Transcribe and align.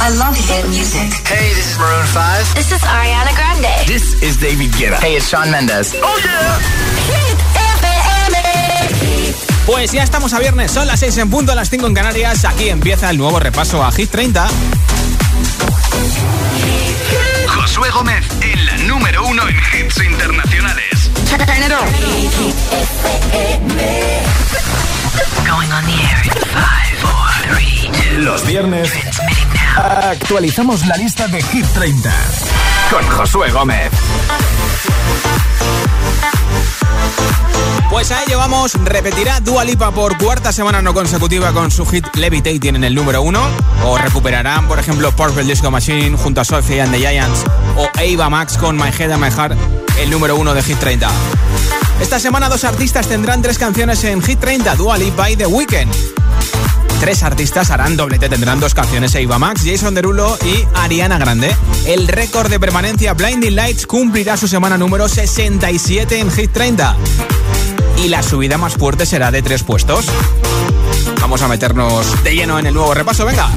I 0.00 0.10
love 0.10 0.36
hit 0.36 0.64
music. 0.68 1.10
Hey, 1.26 1.52
this 1.54 1.72
is 1.72 1.78
Maroon 1.78 2.06
5. 2.06 2.54
This 2.54 2.70
is 2.72 2.80
Ariana 2.82 3.34
Grande. 3.34 3.86
This 3.86 4.22
is 4.22 4.36
David 4.38 4.70
Guetta. 4.72 4.98
Hey, 5.00 5.16
it's 5.16 5.28
Shawn 5.28 5.50
Mendes. 5.50 5.94
Oh, 6.00 6.20
yeah. 6.22 6.58
Hit 7.10 7.38
FM. 7.76 9.66
Pues 9.66 9.92
ya 9.92 10.02
estamos 10.04 10.32
a 10.32 10.38
viernes, 10.38 10.70
son 10.70 10.86
las 10.86 11.00
6 11.00 11.18
en 11.18 11.30
punto, 11.30 11.54
las 11.54 11.68
5 11.68 11.86
en 11.86 11.94
Canarias. 11.94 12.44
Aquí 12.44 12.68
empieza 12.70 13.10
el 13.10 13.18
nuevo 13.18 13.38
repaso 13.40 13.84
a 13.84 13.90
Hit 13.92 14.10
30. 14.10 14.48
Josué 17.48 17.90
Gómez 17.90 18.24
en 18.40 18.66
la 18.66 18.76
número 18.78 19.26
uno 19.26 19.42
en 19.48 19.56
hits 19.56 19.98
internacionales. 20.00 21.10
Going 25.44 25.72
on 25.72 25.84
the 25.84 25.92
air 25.92 26.22
in 26.24 26.32
five, 26.52 26.98
four, 27.00 27.28
three, 27.48 27.90
two. 27.92 28.20
Los 28.20 28.46
viernes. 28.46 28.90
Actualizamos 29.78 30.86
la 30.86 30.96
lista 30.96 31.28
de 31.28 31.40
Hit 31.40 31.66
30 31.66 32.12
con 32.90 33.06
Josué 33.08 33.50
Gómez. 33.50 33.90
Pues 37.90 38.10
a 38.10 38.24
ello 38.24 38.38
vamos, 38.38 38.74
repetirá 38.84 39.40
Dua 39.40 39.64
Lipa 39.64 39.92
por 39.92 40.18
cuarta 40.18 40.52
semana 40.52 40.82
no 40.82 40.92
consecutiva 40.94 41.52
con 41.52 41.70
su 41.70 41.86
hit 41.86 42.04
Levitating 42.14 42.76
en 42.76 42.84
el 42.84 42.94
número 42.94 43.22
uno, 43.22 43.40
o 43.84 43.96
recuperarán, 43.96 44.66
por 44.68 44.78
ejemplo, 44.78 45.10
Purple 45.12 45.44
Disco 45.44 45.70
Machine 45.70 46.16
junto 46.16 46.40
a 46.40 46.44
Sophie 46.44 46.82
and 46.82 46.92
the 46.92 46.98
Giants, 46.98 47.44
o 47.76 47.88
Ava 47.98 48.28
Max 48.28 48.58
con 48.58 48.76
My 48.76 48.90
Head 48.90 49.12
and 49.12 49.22
My 49.22 49.30
Heart, 49.30 49.56
el 50.00 50.10
número 50.10 50.36
uno 50.36 50.54
de 50.54 50.62
Hit 50.62 50.78
30. 50.78 51.08
Esta 52.00 52.18
semana 52.20 52.48
dos 52.48 52.64
artistas 52.64 53.06
tendrán 53.06 53.42
tres 53.42 53.58
canciones 53.58 54.02
en 54.04 54.22
Hit 54.22 54.40
30, 54.40 54.74
Dua 54.74 54.98
Lipa 54.98 55.30
y 55.30 55.36
The 55.36 55.46
Weeknd. 55.46 55.94
Tres 57.00 57.22
artistas 57.22 57.70
harán 57.70 57.96
doblete, 57.96 58.28
tendrán 58.28 58.60
dos 58.60 58.74
canciones, 58.74 59.14
Ava 59.14 59.38
Max, 59.38 59.62
Jason 59.64 59.94
Derulo 59.94 60.36
y 60.44 60.66
Ariana 60.74 61.18
Grande. 61.18 61.54
El 61.86 62.08
récord 62.08 62.50
de 62.50 62.58
permanencia 62.58 63.14
Blinding 63.14 63.54
Lights 63.54 63.86
cumplirá 63.86 64.36
su 64.36 64.48
semana 64.48 64.76
número 64.76 65.08
67 65.08 66.18
en 66.18 66.30
Hit 66.30 66.52
30 66.52 66.96
y 68.02 68.08
la 68.08 68.22
subida 68.22 68.58
más 68.58 68.74
fuerte 68.74 69.06
será 69.06 69.30
de 69.30 69.42
tres 69.42 69.62
puestos. 69.62 70.06
Vamos 71.20 71.42
a 71.42 71.48
meternos 71.48 72.22
de 72.22 72.34
lleno 72.34 72.58
en 72.58 72.66
el 72.66 72.74
nuevo 72.74 72.94
repaso, 72.94 73.24
venga. 73.24 73.48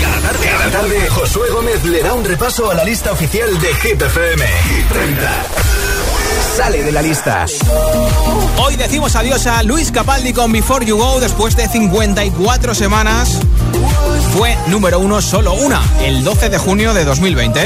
Cada 0.00 0.20
tarde, 0.20 0.46
cada 0.46 0.70
tarde, 0.70 1.08
Josué 1.08 1.50
Gómez 1.50 1.84
le 1.84 2.02
da 2.02 2.14
un 2.14 2.24
repaso 2.24 2.70
a 2.70 2.74
la 2.74 2.84
lista 2.84 3.12
oficial 3.12 3.58
de 3.60 3.74
Hit 3.74 4.02
FM. 4.02 4.46
Hit 4.46 4.88
30. 4.88 5.44
Sale 6.56 6.84
de 6.84 6.92
la 6.92 7.02
lista. 7.02 7.46
Hoy 8.58 8.76
decimos 8.76 9.16
adiós 9.16 9.46
a 9.46 9.62
Luis 9.64 9.90
Capaldi 9.90 10.32
con 10.32 10.52
Before 10.52 10.86
You 10.86 10.96
Go 10.96 11.18
después 11.18 11.56
de 11.56 11.68
54 11.68 12.74
semanas. 12.74 13.40
Fue 14.36 14.56
número 14.68 15.00
uno 15.00 15.20
solo 15.20 15.54
una, 15.54 15.82
el 16.02 16.22
12 16.22 16.50
de 16.50 16.58
junio 16.58 16.94
de 16.94 17.04
2020. 17.04 17.60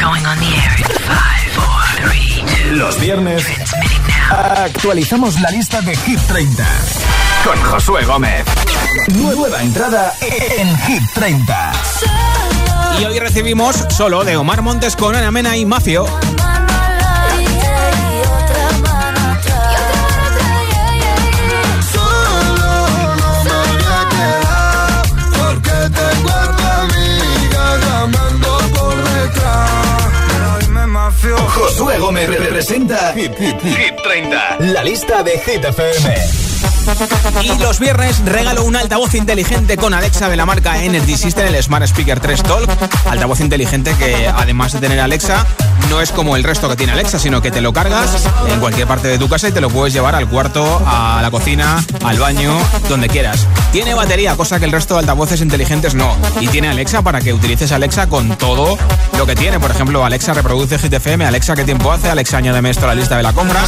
Going 0.00 0.26
on 0.26 0.38
the 0.38 0.46
air 0.46 0.74
in 0.76 0.84
five, 1.06 1.50
four, 1.54 2.08
three, 2.08 2.42
two. 2.46 2.74
Los 2.74 3.00
viernes. 3.00 3.44
Actualizamos 4.30 5.40
la 5.40 5.50
lista 5.50 5.80
de 5.82 5.94
Hit 5.96 6.20
30 6.26 6.64
con 7.44 7.62
Josué 7.62 8.04
Gómez. 8.04 8.44
Nueva 9.16 9.62
entrada 9.62 10.14
en 10.20 10.78
Hit 10.78 11.02
30. 11.14 11.72
Y 13.00 13.04
hoy 13.04 13.18
recibimos 13.18 13.84
solo 13.90 14.24
de 14.24 14.36
Omar 14.36 14.62
Montes 14.62 14.96
con 14.96 15.14
Ana 15.14 15.30
Mena 15.30 15.56
y 15.56 15.66
Mafio. 15.66 16.06
Josué 31.76 31.98
Gómez 31.98 32.28
representa 32.28 33.12
Hit, 33.16 33.32
Hit, 33.36 33.60
Hit 33.60 33.96
30. 34.04 34.58
La 34.60 34.84
lista 34.84 35.24
de 35.24 35.32
Hit 35.32 35.64
FM. 35.64 36.53
Y 37.42 37.58
los 37.58 37.78
viernes 37.78 38.22
regalo 38.24 38.64
un 38.64 38.76
altavoz 38.76 39.14
inteligente 39.14 39.76
con 39.76 39.94
Alexa 39.94 40.28
de 40.28 40.36
la 40.36 40.46
marca 40.46 40.82
Energy 40.82 41.16
System, 41.16 41.46
el 41.46 41.62
Smart 41.62 41.84
Speaker 41.86 42.20
3 42.20 42.42
Talk. 42.42 42.70
Altavoz 43.08 43.40
inteligente 43.40 43.94
que 43.98 44.28
además 44.28 44.72
de 44.72 44.80
tener 44.80 45.00
Alexa, 45.00 45.46
no 45.90 46.00
es 46.00 46.10
como 46.12 46.36
el 46.36 46.44
resto 46.44 46.68
que 46.68 46.76
tiene 46.76 46.92
Alexa, 46.92 47.18
sino 47.18 47.40
que 47.40 47.50
te 47.50 47.60
lo 47.60 47.72
cargas 47.72 48.28
en 48.48 48.60
cualquier 48.60 48.86
parte 48.86 49.08
de 49.08 49.18
tu 49.18 49.28
casa 49.28 49.48
y 49.48 49.52
te 49.52 49.60
lo 49.60 49.70
puedes 49.70 49.94
llevar 49.94 50.14
al 50.14 50.28
cuarto, 50.28 50.82
a 50.86 51.20
la 51.22 51.30
cocina, 51.30 51.84
al 52.04 52.18
baño, 52.18 52.56
donde 52.88 53.08
quieras. 53.08 53.46
Tiene 53.72 53.94
batería, 53.94 54.36
cosa 54.36 54.58
que 54.58 54.64
el 54.64 54.72
resto 54.72 54.94
de 54.94 55.00
altavoces 55.00 55.40
inteligentes 55.40 55.94
no. 55.94 56.16
Y 56.40 56.48
tiene 56.48 56.68
Alexa 56.68 57.02
para 57.02 57.20
que 57.20 57.32
utilices 57.32 57.72
Alexa 57.72 58.08
con 58.08 58.36
todo 58.36 58.78
lo 59.18 59.26
que 59.26 59.34
tiene. 59.34 59.58
Por 59.58 59.70
ejemplo, 59.70 60.04
Alexa 60.04 60.34
reproduce 60.34 60.78
Hit 60.78 60.92
FM, 60.92 61.26
Alexa 61.26 61.54
qué 61.54 61.64
tiempo 61.64 61.92
hace, 61.92 62.10
Alexa 62.10 62.38
añádeme 62.38 62.70
esto 62.70 62.84
a 62.84 62.88
la 62.88 62.94
lista 62.94 63.16
de 63.16 63.22
la 63.22 63.32
compra. 63.32 63.64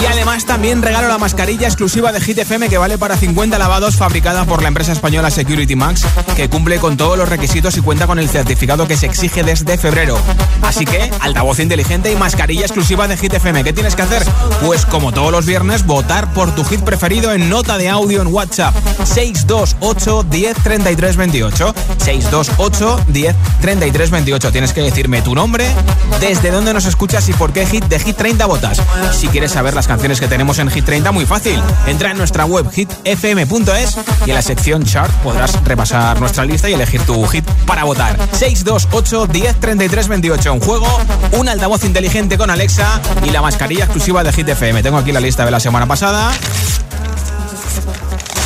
Y 0.00 0.06
además 0.06 0.44
también 0.44 0.82
regalo 0.82 1.08
la 1.08 1.18
mascarilla 1.18 1.68
exclusiva 1.78 2.10
de 2.10 2.20
Hit 2.20 2.36
FM 2.38 2.68
que 2.68 2.76
vale 2.76 2.98
para 2.98 3.16
50 3.16 3.56
lavados 3.56 3.94
fabricada 3.94 4.44
por 4.46 4.62
la 4.62 4.68
empresa 4.68 4.90
española 4.90 5.30
Security 5.30 5.76
Max 5.76 6.04
que 6.34 6.48
cumple 6.48 6.80
con 6.80 6.96
todos 6.96 7.16
los 7.16 7.28
requisitos 7.28 7.76
y 7.76 7.80
cuenta 7.80 8.08
con 8.08 8.18
el 8.18 8.28
certificado 8.28 8.88
que 8.88 8.96
se 8.96 9.06
exige 9.06 9.44
desde 9.44 9.78
febrero. 9.78 10.18
Así 10.62 10.84
que 10.84 11.08
altavoz 11.20 11.60
inteligente 11.60 12.10
y 12.10 12.16
mascarilla 12.16 12.62
exclusiva 12.62 13.06
de 13.06 13.16
Hit 13.16 13.34
FM. 13.34 13.62
¿Qué 13.62 13.72
tienes 13.72 13.94
que 13.94 14.02
hacer? 14.02 14.24
Pues 14.60 14.86
como 14.86 15.12
todos 15.12 15.30
los 15.30 15.46
viernes 15.46 15.86
votar 15.86 16.32
por 16.32 16.52
tu 16.52 16.64
hit 16.64 16.80
preferido 16.80 17.32
en 17.32 17.48
nota 17.48 17.78
de 17.78 17.88
audio 17.88 18.22
en 18.22 18.34
WhatsApp 18.34 18.74
628 19.04 20.24
10 20.24 20.56
33 20.56 21.16
28 21.16 21.74
628 21.98 23.04
10 23.06 23.36
33 23.60 24.10
28. 24.10 24.50
Tienes 24.50 24.72
que 24.72 24.82
decirme 24.82 25.22
tu 25.22 25.32
nombre, 25.32 25.70
desde 26.18 26.50
dónde 26.50 26.74
nos 26.74 26.86
escuchas 26.86 27.28
y 27.28 27.34
por 27.34 27.52
qué 27.52 27.66
hit 27.66 27.84
de 27.84 28.00
Hit 28.00 28.16
30 28.16 28.46
votas. 28.46 28.82
Si 29.12 29.28
quieres 29.28 29.52
saber 29.52 29.74
las 29.74 29.86
canciones 29.86 30.18
que 30.18 30.26
tenemos 30.26 30.58
en 30.58 30.70
Hit 30.70 30.84
30, 30.84 31.12
muy 31.12 31.24
fácil. 31.24 31.62
Entra 31.86 32.10
en 32.10 32.18
nuestra 32.18 32.44
web 32.44 32.70
hitfm.es 32.70 33.98
y 34.26 34.30
en 34.30 34.34
la 34.34 34.42
sección 34.42 34.84
chart 34.84 35.10
podrás 35.22 35.62
repasar 35.64 36.20
nuestra 36.20 36.44
lista 36.44 36.68
y 36.68 36.74
elegir 36.74 37.00
tu 37.02 37.26
hit 37.26 37.44
para 37.66 37.84
votar. 37.84 38.18
628 38.32 39.26
10 39.26 39.60
33 39.60 40.08
28. 40.08 40.52
En 40.52 40.60
juego, 40.60 41.00
un 41.32 41.48
altavoz 41.48 41.84
inteligente 41.84 42.36
con 42.36 42.50
Alexa 42.50 43.00
y 43.24 43.30
la 43.30 43.42
mascarilla 43.42 43.84
exclusiva 43.84 44.22
de 44.22 44.32
Hit 44.32 44.48
FM. 44.48 44.82
Tengo 44.82 44.98
aquí 44.98 45.12
la 45.12 45.20
lista 45.20 45.44
de 45.44 45.50
la 45.50 45.60
semana 45.60 45.86
pasada. 45.86 46.30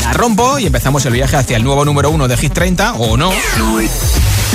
La 0.05 0.13
rompo 0.13 0.59
y 0.59 0.67
empezamos 0.67 1.05
el 1.07 1.13
viaje 1.13 1.37
hacia 1.37 1.57
el 1.57 1.65
nuevo 1.65 1.85
número 1.85 2.11
uno 2.11 2.29
de 2.29 2.37
Hit 2.37 2.53
30, 2.53 2.95
o 2.95 3.17
no. 3.17 3.33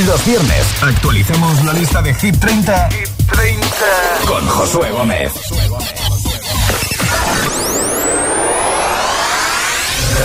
Los 0.06 0.26
viernes 0.26 0.64
actualizamos 0.82 1.64
la 1.64 1.74
lista 1.74 2.02
de 2.02 2.14
Hit 2.14 2.38
30, 2.38 2.90
con 4.28 4.48
Josué 4.48 4.92
Gómez. 4.92 5.32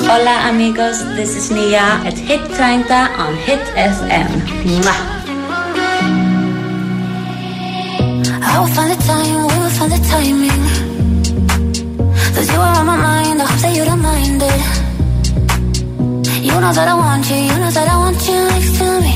Hola 0.00 0.48
amigos, 0.48 1.04
this 1.16 1.36
is 1.36 1.50
Nia 1.50 2.00
at 2.04 2.16
Hit 2.16 2.40
30 2.40 2.92
on 3.18 3.34
Hit 3.36 3.60
FM. 3.74 4.28
Mwah. 4.64 5.18
I 8.40 8.58
will 8.60 8.68
find 8.68 8.90
the 8.90 8.96
time, 9.04 9.46
we 9.46 9.56
will 9.58 9.70
find 9.70 9.92
the 9.92 9.98
timing. 10.08 10.62
Cause 12.34 12.48
you 12.50 12.60
are 12.60 12.78
on 12.78 12.86
my 12.86 12.96
mind, 12.96 13.42
I 13.42 13.44
hope 13.44 13.60
that 13.60 13.74
you 13.76 13.84
don't 13.84 14.00
mind 14.00 14.42
it. 14.42 14.62
You 16.42 16.60
know 16.60 16.72
that 16.72 16.88
I 16.88 16.94
want 16.94 17.28
you, 17.28 17.36
you 17.36 17.58
know 17.58 17.70
that 17.70 17.88
I 17.88 17.96
want 17.98 18.28
you 18.28 18.44
next 18.52 18.78
to 18.78 19.00
me. 19.02 19.14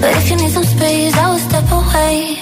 But 0.00 0.10
if 0.16 0.30
you 0.30 0.36
need 0.36 0.50
some 0.50 0.64
space, 0.64 1.14
I 1.16 1.30
will 1.30 1.38
step 1.38 1.70
away. 1.70 2.41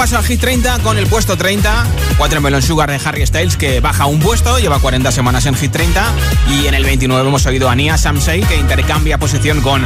repaso 0.00 0.16
al 0.16 0.24
Hit 0.24 0.40
30 0.40 0.78
con 0.78 0.96
el 0.96 1.06
puesto 1.06 1.36
30, 1.36 1.86
Watermelon 2.18 2.62
Sugar 2.62 2.90
de 2.90 2.98
Harry 3.04 3.26
Styles 3.26 3.58
que 3.58 3.80
baja 3.80 4.06
un 4.06 4.18
puesto, 4.18 4.58
lleva 4.58 4.78
40 4.78 5.12
semanas 5.12 5.44
en 5.44 5.54
Hit 5.54 5.72
30 5.72 6.14
y 6.48 6.66
en 6.68 6.72
el 6.72 6.84
29 6.84 7.28
hemos 7.28 7.44
oído 7.44 7.68
a 7.68 7.74
Nia 7.74 7.98
Samsei 7.98 8.40
que 8.40 8.56
intercambia 8.56 9.18
posición 9.18 9.60
con 9.60 9.84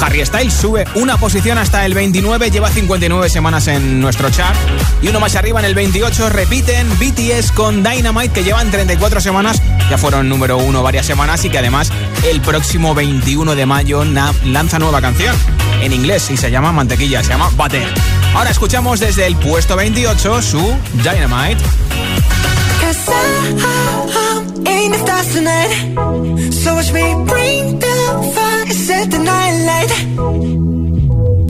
Harry 0.00 0.26
Styles, 0.26 0.52
sube 0.52 0.88
una 0.96 1.18
posición 1.18 1.56
hasta 1.58 1.86
el 1.86 1.94
29, 1.94 2.50
lleva 2.50 2.68
59 2.68 3.30
semanas 3.30 3.68
en 3.68 4.00
nuestro 4.00 4.28
chart. 4.28 4.56
Y 5.02 5.06
uno 5.06 5.20
más 5.20 5.36
arriba 5.36 5.60
en 5.60 5.66
el 5.66 5.76
28 5.76 6.30
repiten 6.30 6.88
BTS 6.98 7.52
con 7.52 7.84
Dynamite 7.84 8.30
que 8.30 8.42
llevan 8.42 8.72
34 8.72 9.20
semanas, 9.20 9.62
ya 9.88 9.98
fueron 9.98 10.28
número 10.28 10.58
uno 10.58 10.82
varias 10.82 11.06
semanas 11.06 11.44
y 11.44 11.48
que 11.48 11.58
además 11.58 11.92
el 12.28 12.40
próximo 12.40 12.92
21 12.92 13.54
de 13.54 13.66
mayo 13.66 14.04
lanza 14.04 14.80
nueva 14.80 15.00
canción. 15.00 15.36
En 15.80 15.92
inglés 15.92 16.28
y 16.32 16.36
se 16.36 16.50
llama 16.50 16.72
Mantequilla, 16.72 17.22
se 17.22 17.28
llama 17.28 17.50
Butter. 17.50 18.23
Ahora 18.34 18.50
escuchamos 18.50 19.00
desde 19.00 19.26
el 19.26 19.36
puesto 19.36 19.76
28 19.76 20.42
su 20.42 20.76
Dynamite. 21.02 21.62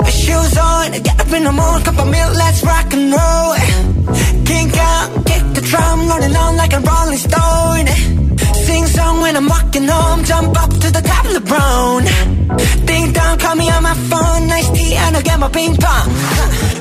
Shoes 0.06 0.56
on, 0.56 0.92
get 1.02 1.20
up 1.20 1.32
in 1.32 1.44
the 1.44 1.52
morning, 1.52 1.84
cup 1.84 1.98
of 1.98 2.06
milk, 2.06 2.34
let's 2.36 2.62
rock 2.62 2.92
and 2.92 3.12
roll. 3.12 3.54
Kink 4.44 4.76
out, 4.76 5.24
kick 5.26 5.42
the 5.54 5.60
drum, 5.62 6.08
rolling 6.08 6.36
on 6.36 6.56
like 6.56 6.72
a 6.72 6.80
rolling 6.80 7.18
stone. 7.18 7.86
Sing 8.66 8.86
song 8.86 9.20
when 9.20 9.36
I'm 9.36 9.48
walking 9.48 9.88
home, 9.88 10.24
jump 10.24 10.56
up 10.62 10.70
to 10.70 10.90
the 10.90 11.02
top 11.02 11.24
of 11.26 11.34
the 11.34 11.40
brown. 11.40 12.04
Ding 12.86 13.12
dong, 13.12 13.38
call 13.38 13.56
me 13.56 13.70
on 13.70 13.82
my 13.82 13.94
phone, 13.94 14.46
nice 14.46 14.70
tea, 14.70 14.94
and 14.94 15.16
I'll 15.16 15.22
get 15.22 15.38
my 15.38 15.48
ping 15.48 15.76
pong. 15.76 16.73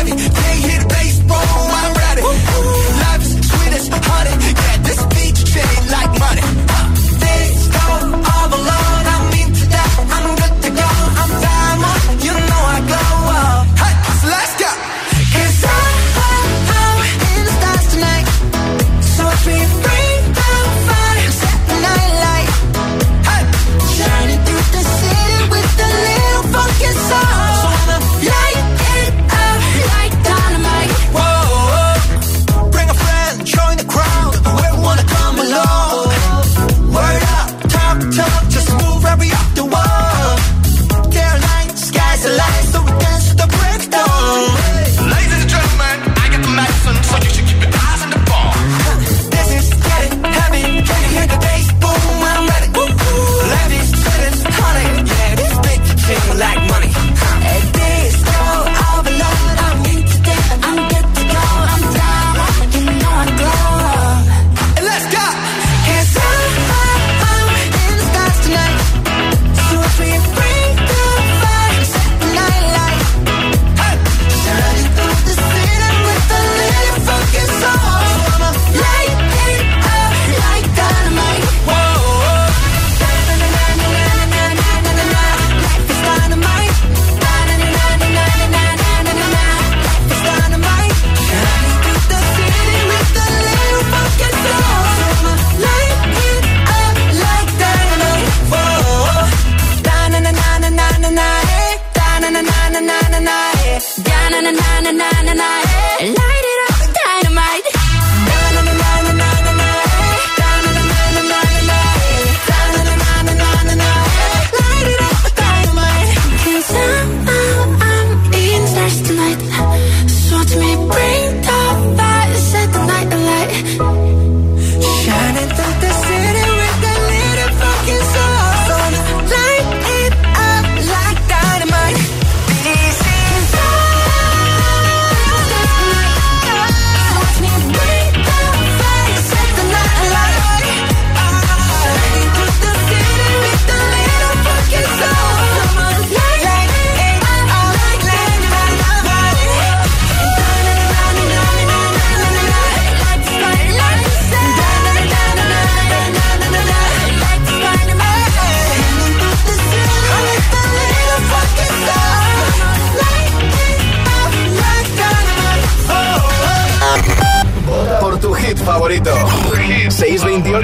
savvy. 0.00 0.22
hit 0.22 0.32
the 0.32 0.88
bass, 0.88 1.18
baseball, 1.18 1.38
I'm 1.38 1.94
ready. 1.94 2.22
Life 2.22 3.22
is 3.22 3.48
sweet 3.48 3.72
as 3.74 3.88
honey. 3.88 4.30
Yeah, 4.30 4.76
this 4.82 5.02
beach 5.06 5.48
shade 5.48 5.90
like 5.90 6.18
money. 6.18 6.59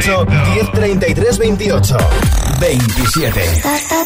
1033 0.07 1.39
28 1.39 1.97
27. 2.61 4.06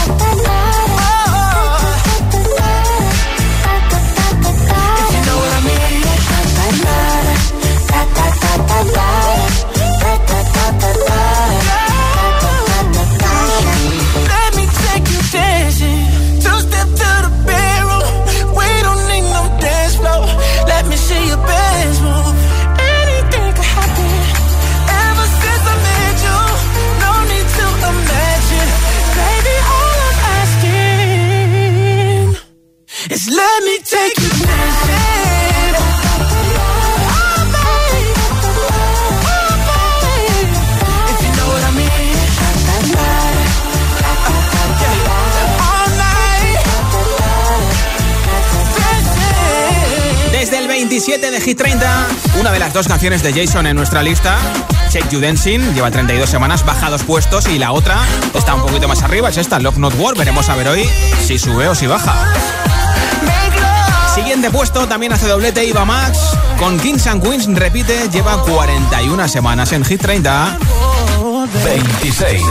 27 51.03 51.31
de 51.31 51.41
Hit 51.41 51.57
30, 51.57 52.07
una 52.39 52.51
de 52.51 52.59
las 52.59 52.73
dos 52.73 52.87
canciones 52.87 53.23
de 53.23 53.33
Jason 53.33 53.65
en 53.65 53.75
nuestra 53.75 54.03
lista. 54.03 54.37
Check 54.91 55.09
You 55.09 55.19
Dancing 55.19 55.73
lleva 55.73 55.89
32 55.89 56.29
semanas, 56.29 56.63
baja 56.63 56.91
dos 56.91 57.01
puestos 57.01 57.47
y 57.47 57.57
la 57.57 57.71
otra 57.71 57.97
está 58.35 58.53
un 58.53 58.61
poquito 58.61 58.87
más 58.87 59.01
arriba, 59.01 59.29
es 59.29 59.37
esta, 59.37 59.59
Love 59.59 59.77
Not 59.77 59.95
War. 59.97 60.15
Veremos 60.15 60.47
a 60.49 60.55
ver 60.55 60.67
hoy 60.67 60.87
si 61.25 61.39
sube 61.39 61.67
o 61.67 61.73
si 61.73 61.87
baja. 61.87 62.13
Siguiente 64.13 64.51
puesto 64.51 64.87
también 64.87 65.11
hace 65.11 65.27
doblete 65.27 65.65
Iba 65.65 65.85
Max 65.85 66.19
con 66.59 66.79
Kings 66.79 67.07
and 67.07 67.23
Queens, 67.23 67.47
repite, 67.47 68.07
lleva 68.11 68.39
41 68.43 69.27
semanas 69.27 69.71
en 69.71 69.83
Hit 69.83 70.03
30. 70.03 70.59
26. 71.63 72.43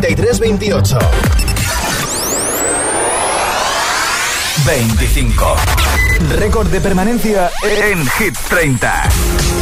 3328 0.00 0.96
25 4.64 5.56
Récord 6.38 6.68
de 6.68 6.80
permanencia 6.80 7.50
en 7.62 8.06
Hit 8.18 8.36
30 8.48 9.61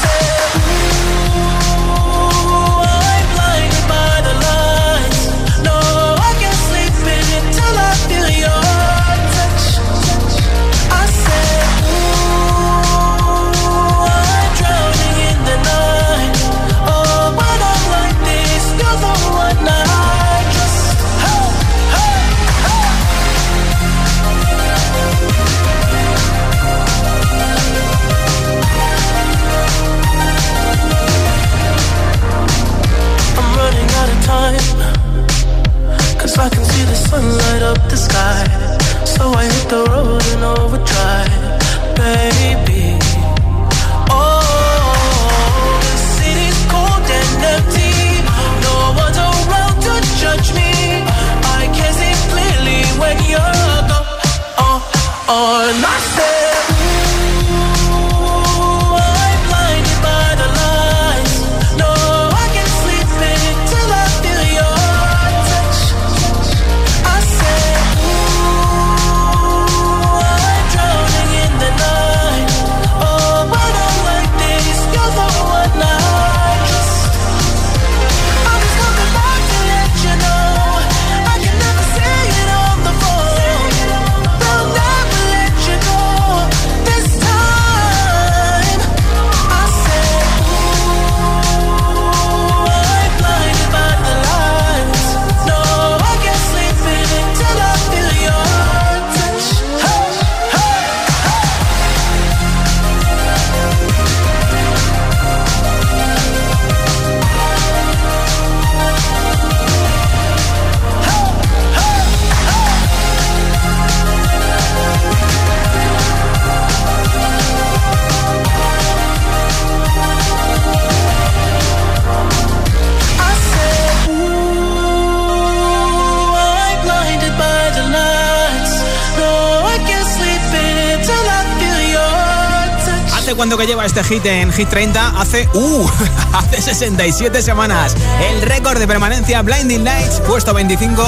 touch. 133.49 133.49
¿Hace 133.49 133.49
cuánto 133.49 133.57
que 133.57 133.65
lleva 133.65 133.85
este 133.85 134.03
hit 134.03 134.25
en 134.25 134.51
Hit 134.51 134.69
30? 134.69 135.19
Hace, 135.19 135.49
uh, 135.53 135.89
hace 136.33 136.61
67 136.61 137.41
semanas. 137.41 137.95
El 138.29 138.41
récord 138.41 138.77
de 138.77 138.87
permanencia 138.87 139.41
Blinding 139.41 139.83
Lights, 139.83 140.19
puesto 140.21 140.53
25, 140.53 141.03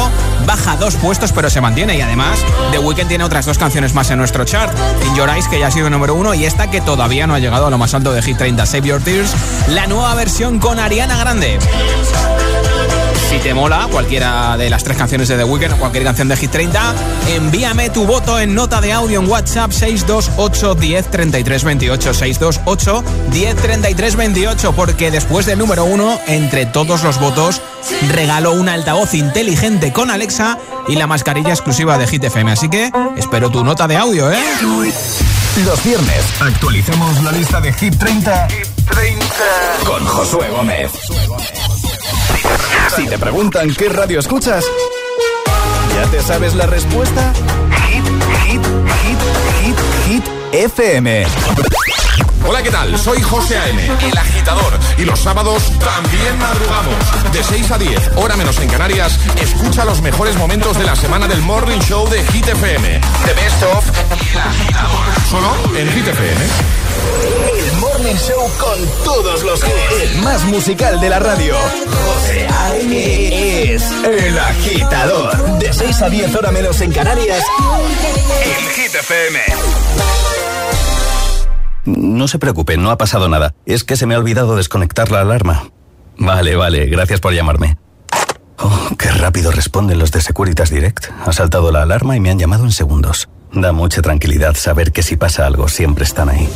baja 0.46 0.76
dos 0.78 0.96
puestos 0.96 1.32
pero 1.32 1.50
se 1.50 1.62
mantiene 1.62 1.98
y 1.98 2.02
además 2.02 2.40
The 2.72 2.80
Weeknd 2.80 3.08
tiene 3.08 3.24
otras 3.24 3.46
dos 3.46 3.58
canciones 3.58 3.94
más 3.94 4.10
en 4.10 4.18
nuestro 4.18 4.46
chart. 4.46 4.76
In 5.08 5.16
Your 5.16 5.30
Eyes, 5.30 5.48
que 5.48 5.60
ya 5.60 5.68
ha 5.68 5.72
sido 5.72 5.90
número 5.90 6.16
uno, 6.16 6.34
y 6.34 6.46
esta 6.46 6.72
que 6.72 6.82
todavía 6.82 7.28
no 7.28 7.36
ha 7.36 7.40
llegado 7.40 7.68
a 7.68 7.70
lo 7.70 7.78
más 7.78 7.94
alto 7.94 8.14
de 8.14 8.22
Hit 8.22 8.38
30, 8.38 8.66
Save 8.66 8.88
Your 8.88 9.02
Tears, 9.02 9.32
la 9.68 9.86
nueva 9.88 10.16
versión 10.16 10.60
con 10.60 10.80
Ariana 10.80 11.18
Grande. 11.18 11.60
Si 13.34 13.40
te 13.40 13.56
mola 13.56 13.88
cualquiera 13.92 14.56
de 14.58 14.70
las 14.70 14.84
tres 14.84 14.96
canciones 14.96 15.28
de 15.28 15.36
The 15.36 15.44
Weeknd 15.44 15.74
o 15.74 15.78
cualquier 15.78 16.04
canción 16.04 16.28
de 16.28 16.38
Hit 16.38 16.52
30, 16.52 16.94
envíame 17.30 17.90
tu 17.90 18.06
voto 18.06 18.40
en 18.40 18.54
nota 18.54 18.80
de 18.80 18.94
audio 18.94 19.20
en 19.20 19.28
WhatsApp 19.28 19.72
628 19.72 20.76
10 20.76 21.08
33 21.08 21.64
28 21.64 22.14
628 22.14 23.04
10 23.32 23.56
33 23.56 24.16
28 24.16 24.74
porque 24.74 25.10
después 25.10 25.48
del 25.48 25.58
número 25.58 25.84
uno, 25.84 26.20
entre 26.28 26.68
todos 26.68 27.02
los 27.02 27.20
votos, 27.20 27.64
regalo 28.12 28.54
un 28.54 28.70
altavoz 28.70 29.16
inteligente 29.16 29.92
con 29.92 30.12
Alexa 30.12 30.60
y 30.88 30.96
la 30.96 31.08
mascarilla 31.08 31.50
exclusiva 31.50 31.98
de 31.98 32.06
Hit 32.06 32.26
FM. 32.26 32.52
Así 32.52 32.70
que 32.70 32.92
espero 33.18 33.50
tu 33.50 33.64
nota 33.64 33.88
de 33.88 33.98
audio, 33.98 34.32
¿eh? 34.32 34.44
Los 35.66 35.84
viernes 35.84 36.24
actualizamos 36.40 37.24
la 37.24 37.32
lista 37.32 37.60
de 37.60 37.74
Hit 37.74 37.98
30, 37.98 38.48
con 39.86 40.06
Josué 40.06 40.50
Gómez. 40.50 40.92
Si 42.96 43.08
te 43.08 43.18
preguntan 43.18 43.74
qué 43.74 43.90
radio 43.90 44.20
escuchas, 44.20 44.64
¿ya 45.96 46.12
te 46.12 46.22
sabes 46.22 46.56
la 46.56 46.66
respuesta? 46.66 47.34
Hit, 47.88 48.06
hit, 48.46 48.62
hit, 49.02 49.20
hit, 49.62 49.78
hit, 50.08 50.24
FM. 50.52 51.26
Hola, 52.46 52.62
¿qué 52.62 52.72
tal? 52.72 52.98
Soy 52.98 53.22
José 53.22 53.58
A.M., 53.58 53.86
el 54.02 54.18
agitador. 54.18 54.78
Y 54.98 55.06
los 55.06 55.20
sábados 55.20 55.72
también 55.80 56.38
madrugamos. 56.38 56.96
De 57.32 57.42
6 57.42 57.72
a 57.72 57.78
10, 57.78 58.12
hora 58.18 58.36
menos 58.36 58.60
en 58.60 58.70
Canarias, 58.70 59.18
escucha 59.42 59.86
los 59.86 60.02
mejores 60.02 60.36
momentos 60.36 60.78
de 60.78 60.84
la 60.84 60.96
semana 60.96 61.28
del 61.28 61.42
Morning 61.42 61.80
Show 61.80 62.08
de 62.10 62.24
Hit 62.26 62.48
FM. 62.48 63.02
The 63.26 63.34
Best 63.34 63.64
of 63.64 63.86
El 64.12 64.38
Agitador. 64.38 65.06
Solo 65.30 65.78
en 65.78 65.90
Hit 65.94 66.08
FM. 66.08 66.46
El 67.58 67.78
Morning 67.80 68.16
Show 68.16 68.52
con 68.60 69.04
todos 69.04 69.44
los 69.44 69.60
hits. 69.64 70.02
El 70.02 70.22
más 70.22 70.44
musical 70.46 71.00
de 71.00 71.10
la 71.10 71.20
radio. 71.20 71.56
José 72.06 72.48
A.M. 72.48 73.74
es 73.74 73.92
el 74.04 74.38
agitador. 74.38 75.60
De 75.60 75.72
6 75.72 76.02
a 76.02 76.10
10, 76.10 76.36
hora 76.36 76.52
menos 76.52 76.82
en 76.82 76.92
Canarias. 76.92 77.44
En 78.44 78.70
Hit 78.74 78.96
FM. 78.96 79.40
No 81.86 82.28
se 82.28 82.40
preocupe, 82.40 82.78
no 82.78 82.92
ha 82.92 82.98
pasado 82.98 83.28
nada. 83.30 83.54
Es 83.66 83.84
que 83.84 83.98
se 83.98 84.06
me 84.06 84.16
ha 84.16 84.20
olvidado 84.20 84.56
desconectar 84.56 85.12
la 85.12 85.22
alarma. 85.22 85.70
Vale, 86.18 86.56
vale, 86.56 86.86
gracias 86.86 87.20
por 87.20 87.34
llamarme. 87.34 87.78
Oh, 88.58 88.90
qué 88.98 89.12
rápido 89.12 89.52
responden 89.52 90.00
los 90.00 90.12
de 90.12 90.22
Securitas 90.22 90.70
Direct. 90.70 91.08
Ha 91.26 91.34
saltado 91.34 91.72
la 91.72 91.82
alarma 91.82 92.16
y 92.16 92.20
me 92.20 92.30
han 92.30 92.40
llamado 92.40 92.64
en 92.64 92.72
segundos. 92.72 93.28
Da 93.52 93.72
mucha 93.74 94.02
tranquilidad 94.02 94.56
saber 94.56 94.92
que 94.92 95.04
si 95.04 95.18
pasa 95.18 95.46
algo 95.46 95.68
siempre 95.68 96.06
están 96.06 96.30
ahí. 96.30 96.50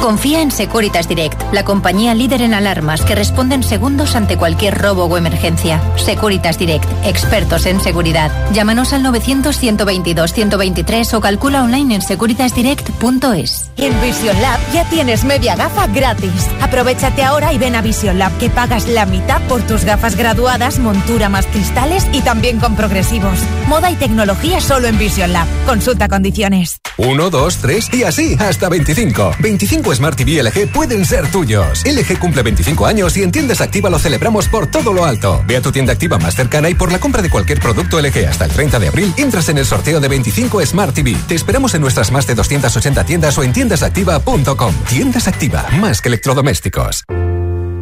Confía 0.00 0.42
en 0.42 0.52
Securitas 0.52 1.08
Direct, 1.08 1.42
la 1.52 1.64
compañía 1.64 2.14
líder 2.14 2.42
en 2.42 2.54
alarmas 2.54 3.02
que 3.02 3.16
responde 3.16 3.56
en 3.56 3.64
segundos 3.64 4.14
ante 4.14 4.36
cualquier 4.36 4.78
robo 4.78 5.06
o 5.06 5.16
emergencia. 5.16 5.82
Securitas 5.96 6.56
Direct, 6.56 6.88
expertos 7.04 7.66
en 7.66 7.80
seguridad. 7.80 8.30
Llámanos 8.52 8.92
al 8.92 9.02
900-122-123 9.04 11.14
o 11.14 11.20
calcula 11.20 11.64
online 11.64 11.96
en 11.96 12.02
securitasdirect.es. 12.02 13.70
En 13.76 14.00
Vision 14.00 14.40
Lab 14.40 14.60
ya 14.72 14.88
tienes 14.88 15.24
media 15.24 15.56
gafa 15.56 15.88
gratis. 15.88 16.46
Aprovechate 16.60 17.24
ahora 17.24 17.52
y 17.52 17.58
ven 17.58 17.74
a 17.74 17.82
Vision 17.82 18.18
Lab 18.18 18.30
que 18.38 18.50
pagas 18.50 18.86
la 18.86 19.04
mitad 19.04 19.42
por 19.42 19.62
tus 19.62 19.84
gafas 19.84 20.14
graduadas, 20.14 20.78
montura 20.78 21.28
más 21.28 21.46
cristales 21.46 22.06
y 22.12 22.22
también 22.22 22.60
con 22.60 22.76
progresivos. 22.76 23.40
Moda 23.66 23.90
y 23.90 23.96
tecnología 23.96 24.60
solo 24.60 24.86
en 24.86 24.96
Vision 24.96 25.32
Lab. 25.32 25.48
Consulta 25.66 26.06
condiciones. 26.08 26.80
1, 26.98 27.30
2, 27.30 27.56
3 27.56 27.94
y 27.94 28.04
así 28.04 28.36
hasta 28.38 28.68
25. 28.68 29.32
25 29.40 29.87
Smart 29.94 30.16
TV 30.16 30.42
LG 30.42 30.72
pueden 30.72 31.04
ser 31.04 31.30
tuyos. 31.30 31.82
LG 31.84 32.18
cumple 32.18 32.42
25 32.42 32.86
años 32.86 33.16
y 33.16 33.22
en 33.22 33.32
tiendas 33.32 33.60
Activa 33.60 33.90
lo 33.90 33.98
celebramos 33.98 34.48
por 34.48 34.66
todo 34.66 34.92
lo 34.92 35.04
alto. 35.04 35.42
Ve 35.46 35.56
a 35.56 35.62
tu 35.62 35.72
tienda 35.72 35.92
Activa 35.92 36.18
más 36.18 36.34
cercana 36.34 36.68
y 36.68 36.74
por 36.74 36.92
la 36.92 36.98
compra 36.98 37.22
de 37.22 37.30
cualquier 37.30 37.60
producto 37.60 38.00
LG 38.00 38.26
hasta 38.28 38.44
el 38.44 38.50
30 38.50 38.78
de 38.78 38.88
abril, 38.88 39.14
entras 39.16 39.48
en 39.48 39.58
el 39.58 39.66
sorteo 39.66 40.00
de 40.00 40.08
25 40.08 40.64
Smart 40.66 40.94
TV. 40.94 41.16
Te 41.26 41.34
esperamos 41.34 41.74
en 41.74 41.80
nuestras 41.80 42.10
más 42.10 42.26
de 42.26 42.34
280 42.34 43.04
tiendas 43.04 43.38
o 43.38 43.42
en 43.42 43.52
tiendasactiva.com. 43.52 44.74
Tiendas 44.88 45.28
Activa, 45.28 45.66
más 45.80 46.00
que 46.00 46.08
electrodomésticos. 46.08 47.04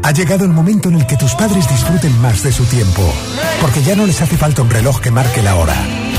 Ha 0.03 0.13
llegado 0.13 0.45
el 0.45 0.53
momento 0.53 0.89
en 0.89 0.97
el 0.97 1.07
que 1.07 1.17
tus 1.17 1.35
padres 1.35 1.69
disfruten 1.69 2.17
más 2.21 2.45
de 2.45 2.53
su 2.53 2.65
tiempo, 2.65 3.03
porque 3.61 3.83
ya 3.83 3.97
no 3.97 4.07
les 4.07 4.21
hace 4.23 4.37
falta 4.37 4.63
un 4.63 4.71
reloj 4.71 5.01
que 5.01 5.11
marque 5.11 5.43
la 5.43 5.57
hora. 5.57 5.75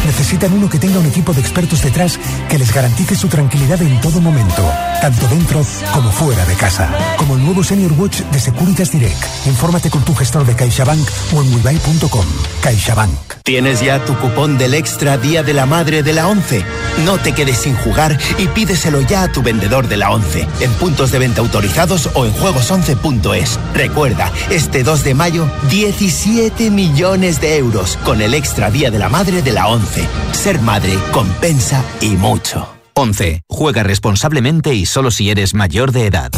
Necesitan 0.07 0.53
uno 0.53 0.69
que 0.69 0.79
tenga 0.79 0.99
un 0.99 1.05
equipo 1.05 1.33
de 1.33 1.41
expertos 1.41 1.81
detrás 1.83 2.17
que 2.49 2.57
les 2.57 2.73
garantice 2.73 3.13
su 3.13 3.27
tranquilidad 3.27 3.81
en 3.81 3.99
todo 3.99 4.21
momento, 4.21 4.63
tanto 5.01 5.27
dentro 5.27 5.65
como 5.93 6.09
fuera 6.13 6.45
de 6.45 6.55
casa. 6.55 6.89
Como 7.17 7.35
el 7.35 7.43
nuevo 7.43 7.61
Senior 7.61 7.91
Watch 7.91 8.21
de 8.21 8.39
Securitas 8.39 8.89
Direct. 8.89 9.21
Infórmate 9.45 9.89
con 9.89 10.03
tu 10.03 10.15
gestor 10.15 10.45
de 10.45 10.55
CaixaBank 10.55 11.07
o 11.35 11.43
en 11.43 11.53
wibuy.com. 11.53 12.25
CaixaBank. 12.61 13.37
¿Tienes 13.43 13.81
ya 13.81 14.03
tu 14.03 14.17
cupón 14.17 14.57
del 14.57 14.73
Extra 14.73 15.17
Día 15.17 15.43
de 15.43 15.53
la 15.53 15.65
Madre 15.65 16.03
de 16.03 16.13
la 16.13 16.27
ONCE? 16.27 16.65
No 17.05 17.17
te 17.17 17.33
quedes 17.33 17.57
sin 17.57 17.75
jugar 17.75 18.17
y 18.37 18.47
pídeselo 18.47 19.01
ya 19.01 19.23
a 19.23 19.31
tu 19.31 19.41
vendedor 19.41 19.87
de 19.87 19.97
la 19.97 20.09
ONCE, 20.11 20.47
en 20.59 20.71
puntos 20.73 21.11
de 21.11 21.19
venta 21.19 21.41
autorizados 21.41 22.09
o 22.13 22.25
en 22.25 22.33
juegos11.es. 22.33 23.59
Recuerda, 23.73 24.31
este 24.49 24.83
2 24.83 25.03
de 25.03 25.13
mayo, 25.13 25.49
17 25.69 26.71
millones 26.71 27.39
de 27.39 27.57
euros 27.57 27.97
con 28.03 28.21
el 28.21 28.33
Extra 28.33 28.69
Día 28.69 28.91
de 28.91 28.99
la 28.99 29.09
Madre 29.09 29.41
de 29.41 29.51
la 29.53 29.67
ONCE. 29.97 30.07
Ser 30.33 30.61
madre 30.61 30.97
compensa 31.11 31.83
y 32.01 32.09
mucho. 32.09 32.67
11. 32.93 33.43
Juega 33.47 33.83
responsablemente 33.83 34.73
y 34.73 34.85
solo 34.85 35.11
si 35.11 35.29
eres 35.29 35.53
mayor 35.53 35.91
de 35.91 36.07
edad. 36.07 36.31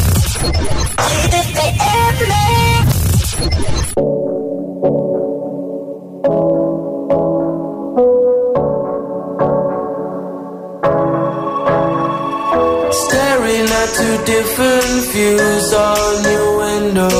Staring 12.91 13.69
at 13.69 13.89
two 13.95 14.17
different 14.25 15.13
views 15.13 15.73
on 15.73 16.23
your 16.23 16.57
window 16.57 17.19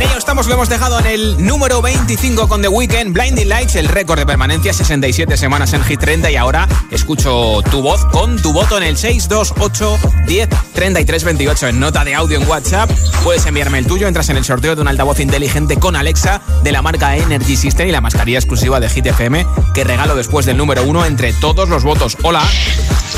En 0.00 0.08
ello 0.08 0.16
estamos, 0.16 0.46
lo 0.46 0.54
hemos 0.54 0.70
dejado 0.70 0.98
en 0.98 1.04
el 1.04 1.46
número 1.46 1.82
25 1.82 2.48
con 2.48 2.62
The 2.62 2.68
Weeknd, 2.68 3.12
Blinding 3.12 3.50
Lights, 3.50 3.76
el 3.76 3.86
récord 3.86 4.18
de 4.18 4.24
permanencia, 4.24 4.72
67 4.72 5.36
semanas 5.36 5.74
en 5.74 5.84
Hit 5.84 6.00
30 6.00 6.30
y 6.30 6.36
ahora 6.36 6.66
escucho 6.90 7.60
tu 7.70 7.82
voz 7.82 8.06
con 8.06 8.40
tu 8.40 8.54
voto 8.54 8.78
en 8.78 8.84
el 8.84 8.96
628 8.96 9.98
10 10.26 10.48
33 10.72 11.24
28 11.24 11.68
en 11.68 11.80
nota 11.80 12.02
de 12.02 12.14
audio 12.14 12.40
en 12.40 12.48
WhatsApp. 12.48 12.90
Puedes 13.22 13.44
enviarme 13.44 13.76
el 13.76 13.86
tuyo, 13.86 14.08
entras 14.08 14.30
en 14.30 14.38
el 14.38 14.44
sorteo 14.46 14.74
de 14.74 14.80
un 14.80 14.88
altavoz 14.88 15.20
inteligente 15.20 15.76
con 15.76 15.94
Alexa 15.96 16.40
de 16.62 16.72
la 16.72 16.80
marca 16.80 17.14
Energy 17.18 17.56
System 17.56 17.88
y 17.88 17.92
la 17.92 18.00
mascarilla 18.00 18.38
exclusiva 18.38 18.80
de 18.80 18.88
Hit 18.88 19.04
FM 19.04 19.46
que 19.74 19.84
regalo 19.84 20.16
después 20.16 20.46
del 20.46 20.56
número 20.56 20.82
1 20.82 21.04
entre 21.04 21.34
todos 21.34 21.68
los 21.68 21.84
votos. 21.84 22.16
Hola. 22.22 22.42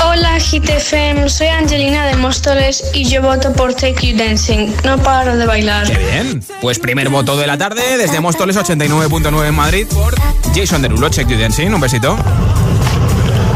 Hola 0.01 0.37
GTFM, 0.39 1.29
soy 1.29 1.47
Angelina 1.47 2.07
de 2.07 2.17
Móstoles 2.17 2.83
y 2.93 3.05
yo 3.05 3.21
voto 3.21 3.53
por 3.53 3.73
Take 3.73 4.07
You 4.07 4.17
Dancing. 4.17 4.73
No 4.83 4.97
paro 4.97 5.37
de 5.37 5.45
bailar. 5.45 5.87
Qué 5.87 5.97
bien. 5.97 6.43
Pues 6.61 6.72
primer 6.79 7.09
voto 7.09 7.35
de 7.37 7.47
la 7.47 7.57
tarde 7.57 7.97
desde 7.97 8.19
Móstoles 8.19 8.55
89.9 8.57 9.47
en 9.47 9.55
Madrid 9.55 9.87
por 9.87 10.15
Jason 10.55 10.81
Derulo, 10.81 11.09
Check 11.09 11.27
You 11.27 11.37
Dancing. 11.37 11.71
Un 11.73 11.81
besito. 11.81 12.17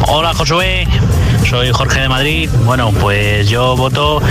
Hola 0.09 0.33
Josué, 0.33 0.87
soy 1.49 1.71
Jorge 1.71 2.01
de 2.01 2.09
Madrid. 2.09 2.49
Bueno, 2.63 2.91
pues 2.91 3.49
yo 3.49 3.75
voto 3.75 4.21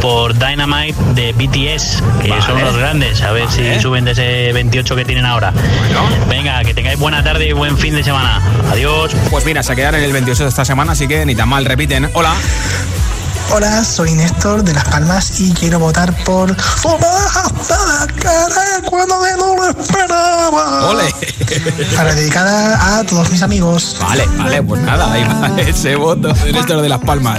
por 0.00 0.32
Dynamite 0.38 0.94
de 1.14 1.32
BTS, 1.32 2.02
que 2.22 2.28
Vale. 2.30 2.42
son 2.42 2.60
los 2.60 2.76
grandes. 2.76 3.20
A 3.22 3.32
ver 3.32 3.46
Vale. 3.46 3.74
si 3.76 3.80
suben 3.82 4.04
de 4.04 4.12
ese 4.12 4.52
28 4.52 4.94
que 4.96 5.04
tienen 5.04 5.26
ahora. 5.26 5.52
Venga, 6.28 6.62
que 6.62 6.72
tengáis 6.72 6.98
buena 6.98 7.22
tarde 7.24 7.48
y 7.48 7.52
buen 7.52 7.76
fin 7.76 7.94
de 7.96 8.04
semana. 8.04 8.40
Adiós. 8.70 9.12
Pues 9.30 9.44
mira, 9.44 9.62
se 9.62 9.74
quedaron 9.74 10.00
en 10.00 10.06
el 10.06 10.12
28 10.12 10.44
de 10.44 10.48
esta 10.50 10.64
semana, 10.64 10.92
así 10.92 11.08
que 11.08 11.26
ni 11.26 11.34
tan 11.34 11.48
mal, 11.48 11.64
repiten. 11.64 12.10
Hola. 12.14 12.34
Hola, 13.50 13.84
soy 13.84 14.12
Néstor 14.12 14.64
de 14.64 14.72
Las 14.74 14.84
Palmas 14.84 15.40
y 15.40 15.52
quiero 15.52 15.78
votar 15.78 16.12
por 16.24 16.50
hasta 16.50 17.76
la 17.86 18.06
cara 18.20 18.82
cuando 18.88 19.20
me 19.20 19.30
lo 19.36 19.68
esperaba. 19.68 20.88
Ole. 20.88 21.04
Para 21.96 22.14
dedicada 22.14 22.98
a 22.98 23.04
todos 23.04 23.30
mis 23.30 23.42
amigos. 23.42 23.96
Vale, 24.00 24.26
vale, 24.36 24.62
pues 24.62 24.80
nada, 24.82 25.12
ahí 25.12 25.24
va 25.24 25.60
ese 25.60 25.96
voto 25.96 26.32
de 26.32 26.52
Néstor 26.52 26.80
de 26.80 26.88
Las 26.88 27.00
Palmas. 27.00 27.38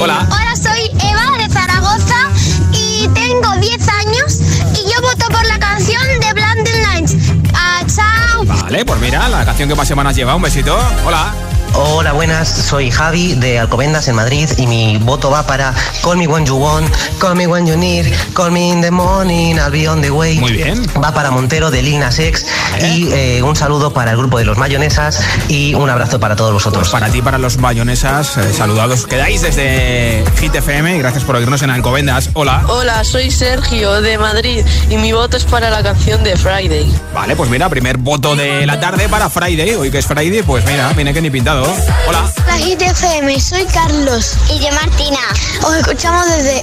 Hola. 0.00 0.26
Hola, 0.30 0.56
soy 0.56 0.90
Eva 1.00 1.38
de 1.38 1.48
Zaragoza 1.52 2.28
y 2.72 3.08
tengo 3.14 3.56
10 3.56 3.88
años 3.88 4.40
y 4.74 4.92
yo 4.92 5.00
voto 5.00 5.26
por 5.30 5.46
la 5.46 5.58
canción 5.58 6.02
de 6.20 6.32
Blinding 6.32 6.82
Lights. 6.82 7.16
Ah, 7.54 7.82
chao. 7.86 8.44
Vale, 8.44 8.84
pues 8.84 9.00
mira, 9.00 9.28
la 9.28 9.44
canción 9.44 9.68
que 9.68 9.74
más 9.74 9.88
semanas 9.88 10.14
lleva. 10.14 10.34
Un 10.34 10.42
besito. 10.42 10.76
Hola. 11.06 11.49
Hola, 11.74 12.12
buenas. 12.12 12.48
Soy 12.48 12.90
Javi 12.90 13.34
de 13.34 13.58
Alcobendas 13.58 14.08
en 14.08 14.16
Madrid 14.16 14.48
y 14.56 14.66
mi 14.66 14.98
voto 14.98 15.30
va 15.30 15.46
para 15.46 15.72
Call 16.02 16.18
Me 16.18 16.26
When 16.26 16.44
You 16.44 16.56
Want, 16.56 16.92
Call 17.18 17.36
Me 17.36 17.46
When 17.46 17.66
You 17.66 17.76
Need, 17.76 18.06
Call 18.34 18.50
Me 18.50 18.68
in 18.68 18.80
the 18.80 18.90
Morning, 18.90 19.54
I'll 19.54 19.70
Be 19.70 19.88
on 19.88 20.02
the 20.02 20.10
Way. 20.10 20.38
Muy 20.38 20.52
bien. 20.52 20.84
Va 21.02 21.14
para 21.14 21.30
Montero 21.30 21.70
de 21.70 21.82
Lil 21.82 22.00
Nas 22.00 22.18
X 22.18 22.46
y 22.80 23.08
eh, 23.12 23.42
un 23.42 23.54
saludo 23.56 23.92
para 23.92 24.10
el 24.10 24.16
grupo 24.16 24.38
de 24.38 24.44
los 24.44 24.58
Mayonesas 24.58 25.22
y 25.48 25.74
un 25.74 25.88
abrazo 25.88 26.18
para 26.18 26.36
todos 26.36 26.52
vosotros. 26.52 26.88
Para 26.90 27.08
ti, 27.08 27.22
para 27.22 27.38
los 27.38 27.58
mayonesas, 27.58 28.36
eh, 28.36 28.52
saludados. 28.52 29.06
Quedáis 29.06 29.42
desde 29.42 30.24
Hit 30.40 30.54
FM 30.54 30.96
y 30.96 30.98
gracias 30.98 31.24
por 31.24 31.36
oírnos 31.36 31.62
en 31.62 31.70
Alcobendas. 31.70 32.30
Hola. 32.34 32.64
Hola, 32.68 33.04
soy 33.04 33.30
Sergio 33.30 34.00
de 34.02 34.18
Madrid 34.18 34.64
y 34.88 34.96
mi 34.96 35.12
voto 35.12 35.36
es 35.36 35.44
para 35.44 35.70
la 35.70 35.82
canción 35.82 36.24
de 36.24 36.36
Friday. 36.36 36.90
Vale, 37.14 37.36
pues 37.36 37.48
mira, 37.48 37.68
primer 37.68 37.96
voto 37.96 38.34
de 38.34 38.66
la 38.66 38.80
tarde 38.80 39.08
para 39.08 39.30
Friday. 39.30 39.74
Hoy 39.74 39.90
que 39.90 39.98
es 39.98 40.06
Friday, 40.06 40.42
pues 40.42 40.64
mira, 40.66 40.92
viene 40.94 41.14
que 41.14 41.22
ni 41.22 41.30
pintado. 41.30 41.59
Hola. 41.62 42.32
La 42.46 42.56
Hit 42.56 42.80
FM, 42.80 43.38
soy 43.38 43.66
Carlos. 43.66 44.36
Y 44.48 44.58
yo 44.60 44.72
Martina. 44.72 45.18
Os 45.62 45.76
escuchamos 45.76 46.26
desde 46.26 46.62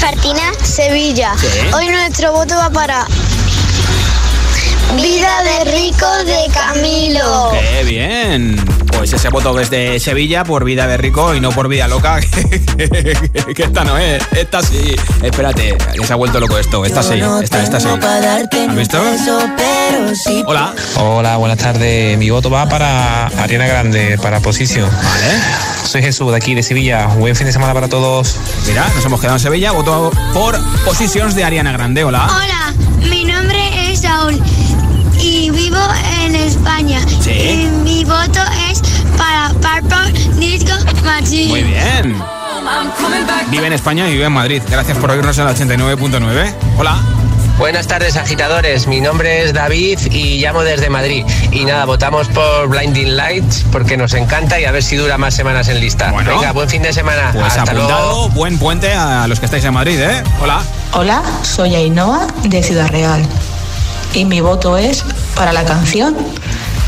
Martina, 0.00 0.52
Sevilla. 0.62 1.34
Sí. 1.38 1.46
Hoy 1.72 1.88
nuestro 1.88 2.32
voto 2.32 2.56
va 2.56 2.70
para 2.70 3.06
Vida 4.96 5.42
de 5.44 5.70
Rico 5.70 6.06
de 6.24 6.50
Camilo. 6.52 7.52
¡Qué 7.52 7.84
bien! 7.84 8.81
Pues 8.96 9.12
ese 9.12 9.28
voto 9.28 9.52
desde 9.54 9.98
Sevilla 9.98 10.44
por 10.44 10.64
vida 10.64 10.86
de 10.86 10.96
rico 10.96 11.34
y 11.34 11.40
no 11.40 11.50
por 11.50 11.68
vida 11.68 11.88
loca. 11.88 12.20
que, 12.76 13.54
que 13.54 13.62
esta 13.62 13.84
no 13.84 13.98
es. 13.98 14.22
Esta 14.32 14.62
sí. 14.62 14.94
Espérate, 15.22 15.76
que 15.76 16.06
se 16.06 16.12
ha 16.12 16.16
vuelto 16.16 16.40
loco 16.40 16.58
esto. 16.58 16.84
Esta 16.84 17.02
sí. 17.02 17.20
Esta, 17.42 17.62
esta 17.62 17.80
sí. 17.80 17.88
¿Has 17.88 18.76
visto? 18.76 19.02
Hola. 20.46 20.74
Hola, 20.96 21.36
buenas 21.36 21.58
tardes. 21.58 22.16
Mi 22.18 22.30
voto 22.30 22.50
va 22.50 22.68
para 22.68 23.26
Ariana 23.26 23.66
Grande, 23.66 24.18
para 24.22 24.40
Posición. 24.40 24.88
Vale. 24.90 25.40
Soy 25.84 26.02
Jesús 26.02 26.30
de 26.30 26.36
aquí, 26.36 26.54
de 26.54 26.62
Sevilla. 26.62 27.06
Buen 27.06 27.34
fin 27.36 27.46
de 27.46 27.52
semana 27.52 27.74
para 27.74 27.88
todos. 27.88 28.36
Mira, 28.66 28.88
nos 28.94 29.04
hemos 29.04 29.20
quedado 29.20 29.36
en 29.36 29.40
Sevilla. 29.40 29.72
Voto 29.72 30.10
por 30.32 30.58
Positions 30.84 31.34
de 31.34 31.44
Ariana 31.44 31.72
Grande. 31.72 32.04
Hola. 32.04 32.26
Hola, 32.26 32.74
mi 33.08 33.24
nombre 33.24 33.92
es 33.92 34.00
Saúl 34.00 34.40
y 35.20 35.50
vivo 35.50 35.78
en 36.20 36.34
España. 36.34 37.00
Sí. 37.20 37.30
Y 37.30 37.66
mi 37.84 38.04
voto 38.04 38.40
es 38.70 38.71
para 39.16 39.50
Purple 39.50 40.12
Disco 40.38 40.72
Machine. 41.04 41.48
Muy 41.48 41.62
bien. 41.62 42.22
Vive 43.50 43.66
en 43.66 43.72
España 43.72 44.08
y 44.08 44.12
vive 44.12 44.26
en 44.26 44.32
Madrid. 44.32 44.62
Gracias 44.68 44.96
por 44.98 45.10
oírnos 45.10 45.36
en 45.38 45.44
la 45.44 45.54
89.9. 45.54 46.54
Hola. 46.78 46.96
Buenas 47.58 47.86
tardes, 47.86 48.16
agitadores. 48.16 48.86
Mi 48.86 49.00
nombre 49.00 49.44
es 49.44 49.52
David 49.52 49.98
y 50.10 50.38
llamo 50.38 50.62
desde 50.62 50.88
Madrid. 50.88 51.24
Y 51.50 51.64
nada, 51.64 51.84
votamos 51.84 52.28
por 52.28 52.68
Blinding 52.68 53.14
Lights 53.16 53.64
porque 53.70 53.96
nos 53.96 54.14
encanta 54.14 54.58
y 54.58 54.64
a 54.64 54.72
ver 54.72 54.82
si 54.82 54.96
dura 54.96 55.18
más 55.18 55.34
semanas 55.34 55.68
en 55.68 55.78
lista. 55.80 56.10
Bueno. 56.12 56.30
Venga, 56.30 56.52
buen 56.52 56.68
fin 56.68 56.82
de 56.82 56.92
semana. 56.92 57.30
Pues 57.32 57.46
Hasta 57.46 57.62
apuntado, 57.72 58.04
luego. 58.12 58.28
buen 58.30 58.58
puente 58.58 58.92
a 58.92 59.26
los 59.28 59.38
que 59.38 59.46
estáis 59.46 59.64
en 59.64 59.74
Madrid, 59.74 60.00
¿eh? 60.00 60.22
Hola. 60.40 60.62
Hola, 60.92 61.22
soy 61.42 61.74
Ainhoa 61.74 62.26
de 62.44 62.62
Ciudad 62.62 62.88
Real 62.90 63.22
y 64.14 64.24
mi 64.24 64.40
voto 64.40 64.76
es 64.76 65.04
para 65.34 65.52
la 65.52 65.64
canción 65.64 66.16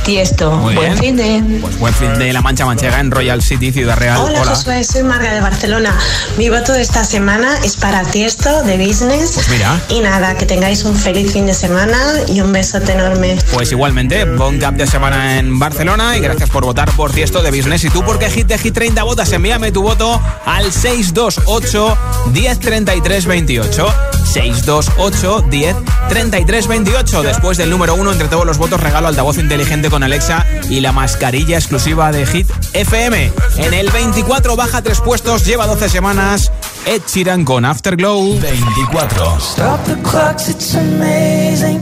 Tiesto. 0.04 0.52
Muy 0.52 0.74
Buen 0.74 0.98
fin 0.98 1.16
de... 1.16 1.42
Pues 1.60 1.78
buen 1.78 1.94
fin 1.94 2.12
de 2.18 2.32
la 2.32 2.42
Mancha 2.42 2.66
Manchega 2.66 3.00
en 3.00 3.10
Royal 3.10 3.40
City, 3.42 3.72
Ciudad 3.72 3.96
Real. 3.96 4.18
Hola, 4.20 4.44
Josué, 4.44 4.84
soy 4.84 5.02
Marga 5.02 5.32
de 5.32 5.40
Barcelona. 5.40 5.96
Mi 6.36 6.50
voto 6.50 6.72
de 6.72 6.82
esta 6.82 7.04
semana 7.04 7.56
es 7.64 7.76
para 7.76 8.02
Tiesto 8.04 8.62
de 8.64 8.76
Business. 8.76 9.32
Pues 9.34 9.48
mira. 9.48 9.80
Y 9.88 10.00
nada, 10.00 10.36
que 10.36 10.44
tengáis 10.44 10.84
un 10.84 10.94
feliz 10.94 11.32
fin 11.32 11.46
de 11.46 11.54
semana 11.54 11.96
y 12.28 12.42
un 12.42 12.52
besote 12.52 12.92
enorme. 12.92 13.38
Pues 13.52 13.72
igualmente, 13.72 14.24
bon 14.26 14.58
cap 14.58 14.74
de 14.74 14.86
semana 14.86 15.38
en 15.38 15.58
Barcelona 15.58 16.16
y 16.18 16.20
gracias 16.20 16.50
por 16.50 16.64
votar 16.64 16.90
por 16.92 17.10
Tiesto 17.10 17.42
de 17.42 17.50
Business. 17.50 17.84
Y 17.84 17.90
tú, 17.90 18.04
porque 18.04 18.30
Hit 18.30 18.46
de 18.46 18.58
Hit 18.58 18.74
30 18.74 19.02
votas, 19.04 19.32
envíame 19.32 19.72
tu 19.72 19.82
voto 19.82 20.20
al 20.44 20.70
628 20.70 21.98
1033 22.32 23.26
28. 23.26 23.86
628 24.34 25.44
10 25.48 25.76
33 26.08 26.68
28. 26.68 27.22
Después 27.22 27.56
del 27.56 27.70
número 27.70 27.94
uno 27.94 28.12
entre 28.12 28.28
todos 28.28 28.44
los 28.44 28.58
votos, 28.58 28.80
regalo 28.80 29.08
altavoz 29.08 29.38
inteligente 29.38 29.88
con 29.94 30.02
Alexa 30.02 30.44
y 30.68 30.80
la 30.80 30.90
mascarilla 30.90 31.57
exclusiva 31.57 32.11
de 32.11 32.26
Hit 32.26 32.50
FM. 32.72 33.30
En 33.59 33.74
el 33.74 33.90
24 33.90 34.57
baja 34.57 34.83
tres 34.83 35.00
puestos, 35.00 35.46
lleva 35.46 35.68
12 35.68 35.88
semanas. 35.88 36.50
Ed 36.85 37.00
Sheeran 37.07 37.44
con 37.44 37.64
Afterglow. 37.64 38.40
24. 38.40 39.38
Stop 39.38 39.85
the 39.85 39.94
clocks, 40.02 40.48
it's 40.48 40.74
amazing. 40.74 41.78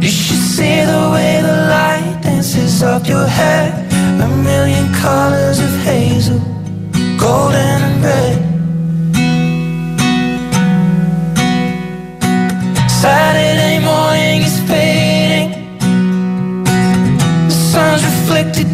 You 0.00 0.08
should 0.08 0.38
see 0.38 0.84
the 0.86 1.10
way 1.10 1.42
the 1.42 1.56
light 1.66 2.22
dances 2.22 2.84
up 2.84 3.04
your 3.08 3.26
hair. 3.26 3.74
A 4.22 4.28
million 4.44 4.94
colors 5.02 5.58
of 5.58 5.70
hazel, 5.84 6.40
golden 7.18 7.82
and 7.82 8.04
red. 8.04 8.50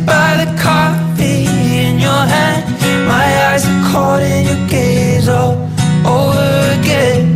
By 0.07 0.45
the 0.45 0.63
coffee 0.63 1.45
in 1.45 1.99
your 1.99 2.25
hand. 2.35 2.65
My 3.09 3.27
eyes 3.49 3.65
are 3.67 3.83
caught 3.91 4.23
in 4.23 4.47
your 4.47 4.69
gaze 4.69 5.29
all 5.29 5.55
over 6.07 6.81
again. 6.81 7.36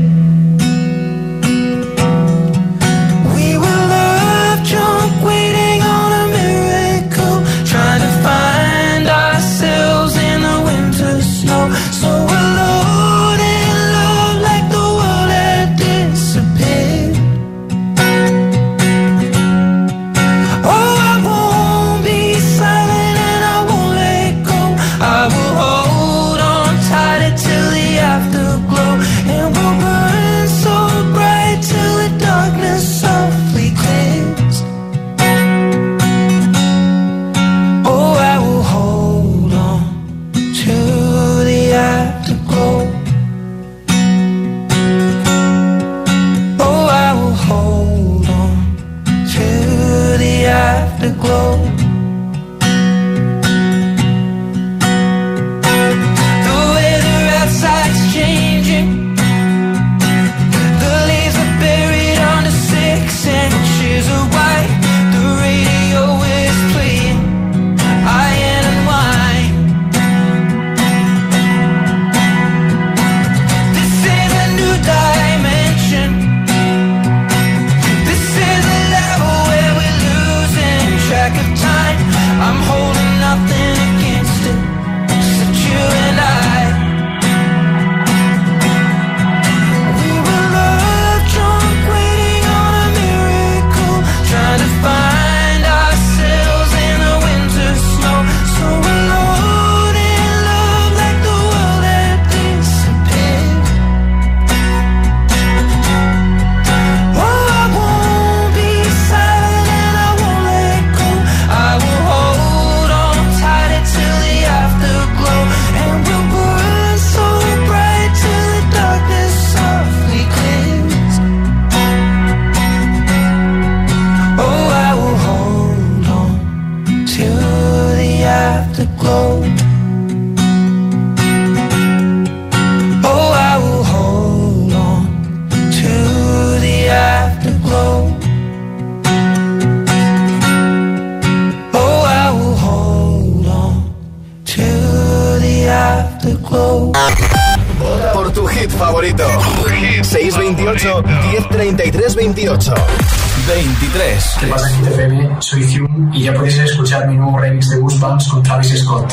Con 158.29 158.43
Travis 158.43 158.83
Scott. 158.83 159.13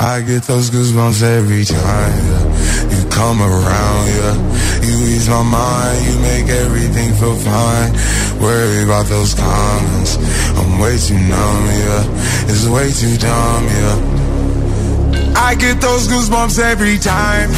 I 0.00 0.22
get 0.22 0.42
those 0.44 0.70
goosebumps 0.70 1.22
every 1.22 1.64
time 1.64 2.12
yeah. 2.30 2.92
you 2.92 3.08
come 3.10 3.40
around, 3.40 4.06
yeah. 4.08 4.36
You 4.82 4.94
ease 5.14 5.28
my 5.28 5.42
mind, 5.42 6.06
you 6.06 6.18
make 6.20 6.48
everything 6.48 7.14
feel 7.14 7.36
fine. 7.36 7.92
Worry 8.40 8.84
about 8.84 9.06
those 9.06 9.34
comments, 9.34 10.16
I'm 10.58 10.78
way 10.78 10.98
too 10.98 11.14
numb, 11.14 11.66
yeah. 11.66 12.50
It's 12.50 12.66
way 12.66 12.90
too 12.92 13.16
dumb, 13.16 13.64
yeah. 13.64 15.34
I 15.36 15.54
get 15.54 15.80
those 15.80 16.06
goosebumps 16.08 16.58
every 16.58 16.98
time. 16.98 17.50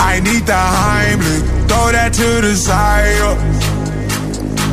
I 0.00 0.20
need 0.20 0.46
the 0.46 0.52
Heimlich, 0.52 1.68
throw 1.68 1.92
that 1.92 2.12
to 2.14 2.40
the 2.40 2.54
side. 2.54 3.16
yeah. 3.16 3.47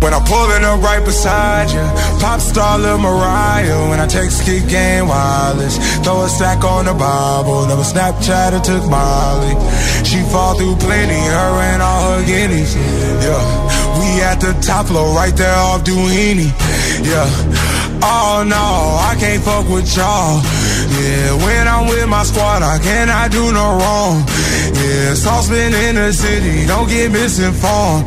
When 0.00 0.12
I'm 0.12 0.24
pulling 0.24 0.62
up 0.62 0.82
right 0.82 1.04
beside 1.04 1.70
you, 1.70 1.82
pop 2.20 2.40
star 2.40 2.78
Lil 2.78 2.98
Mariah. 2.98 3.88
When 3.88 3.98
I 3.98 4.06
take 4.06 4.30
kick 4.44 4.68
game 4.68 5.08
wireless, 5.08 5.78
throw 6.04 6.22
a 6.22 6.28
stack 6.28 6.64
on 6.64 6.84
the 6.84 6.94
Bible. 6.94 7.66
Never 7.66 7.82
Snapchat 7.82 8.52
or 8.52 8.62
took 8.62 8.84
Molly. 8.90 9.54
She 10.04 10.22
fall 10.30 10.54
through 10.54 10.76
plenty, 10.76 11.18
her 11.18 11.52
and 11.72 11.82
all 11.82 12.12
her 12.12 12.24
guineas. 12.26 12.76
Yeah, 12.76 13.42
we 13.98 14.22
at 14.22 14.38
the 14.40 14.52
top 14.60 14.86
floor, 14.86 15.14
right 15.16 15.34
there 15.34 15.56
off 15.56 15.82
Duini. 15.82 16.52
Yeah, 17.02 17.26
oh 18.04 18.44
no, 18.46 19.00
I 19.00 19.16
can't 19.18 19.42
fuck 19.42 19.68
with 19.68 19.88
y'all. 19.96 20.42
Yeah, 20.92 21.34
when 21.44 21.66
I'm 21.66 21.88
with 21.88 22.06
my 22.08 22.22
squad, 22.22 22.62
I 22.62 22.78
cannot 22.78 23.32
do 23.32 23.50
no 23.52 23.66
wrong. 23.80 24.24
Yeah, 24.76 25.14
saucepan 25.14 25.74
in 25.74 25.94
the 25.96 26.12
city, 26.12 26.66
don't 26.66 26.88
get 26.88 27.10
misinformed. 27.10 28.06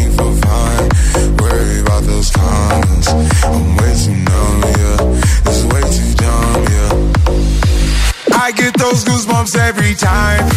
Worry 1.39 1.79
about 1.81 2.03
those 2.03 2.29
comments. 2.29 3.07
I'm 3.09 3.75
way 3.77 3.93
too 3.97 4.15
numb, 4.29 4.61
yeah. 4.61 5.49
It's 5.49 5.63
way 5.65 5.81
too 5.81 6.13
dumb, 6.21 6.63
yeah. 6.75 8.37
I 8.37 8.51
get 8.51 8.73
those 8.77 9.03
goosebumps 9.03 9.55
every 9.57 9.95
time. 9.95 10.47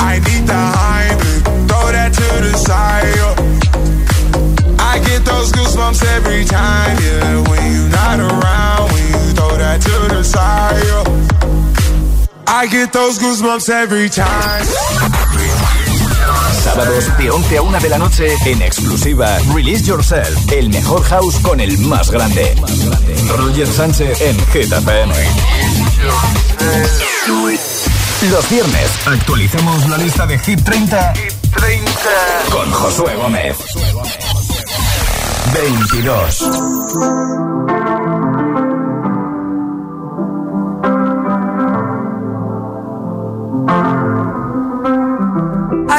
I 0.00 0.18
need 0.18 0.46
throw 1.68 1.92
that 1.92 2.12
to 2.12 2.28
the 2.44 2.54
side. 2.58 3.14
I 4.78 4.98
get 4.98 5.24
those 5.24 5.50
goosebumps 5.52 6.04
every 6.16 6.44
time, 6.44 6.96
yeah. 7.00 7.48
When 7.48 7.72
you're 7.72 7.88
not 7.88 8.20
around, 8.20 8.92
when 8.92 9.04
you 9.08 9.32
throw 9.34 9.56
that 9.56 9.80
to 9.80 10.14
the 10.14 10.22
side. 10.22 10.50
I 12.46 12.66
get 12.66 12.92
those 12.92 13.18
goosebumps 13.18 13.70
every 13.70 14.08
time. 14.10 15.29
Sábados 16.62 17.16
de 17.16 17.30
11 17.30 17.56
a 17.56 17.62
1 17.62 17.80
de 17.80 17.88
la 17.88 17.98
noche 17.98 18.36
en 18.44 18.60
exclusiva 18.60 19.38
Release 19.54 19.84
Yourself, 19.84 20.52
el 20.52 20.68
mejor 20.68 21.02
house 21.04 21.36
con 21.40 21.58
el 21.58 21.78
más 21.78 22.10
grande. 22.10 22.54
Roger 23.36 23.66
Sánchez 23.66 24.20
en 24.20 24.36
Hit 24.52 24.70
FM. 24.70 25.14
Los 28.30 28.50
viernes 28.50 28.90
actualizamos 29.06 29.88
la 29.88 29.96
lista 29.96 30.26
de 30.26 30.38
Hit 30.38 30.62
30, 30.62 31.14
con 32.50 32.70
Josué 32.70 33.16
Gómez. 33.16 33.56
22. 35.54 37.79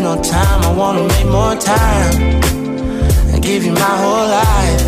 There's 0.00 0.16
no 0.16 0.22
time, 0.22 0.62
I 0.62 0.72
wanna 0.74 1.02
make 1.08 1.26
more 1.26 1.56
time 1.56 2.14
and 3.32 3.42
give 3.42 3.64
you 3.64 3.72
my 3.72 3.80
whole 3.80 4.28
life. 4.28 4.84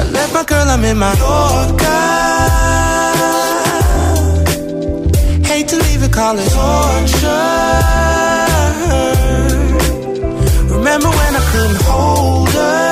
I 0.00 0.04
left 0.10 0.34
my 0.34 0.42
girl, 0.42 0.66
I'm 0.68 0.84
in 0.84 0.98
my 0.98 1.14
Yorker. 1.22 1.86
Hate 5.46 5.68
to 5.68 5.76
leave 5.76 6.02
it, 6.02 6.12
call 6.12 6.36
it 6.36 6.50
torture. 6.50 7.78
Remember 10.74 11.08
when 11.08 11.36
I 11.36 11.42
couldn't 11.52 11.82
hold 11.82 12.48
her? 12.48 12.91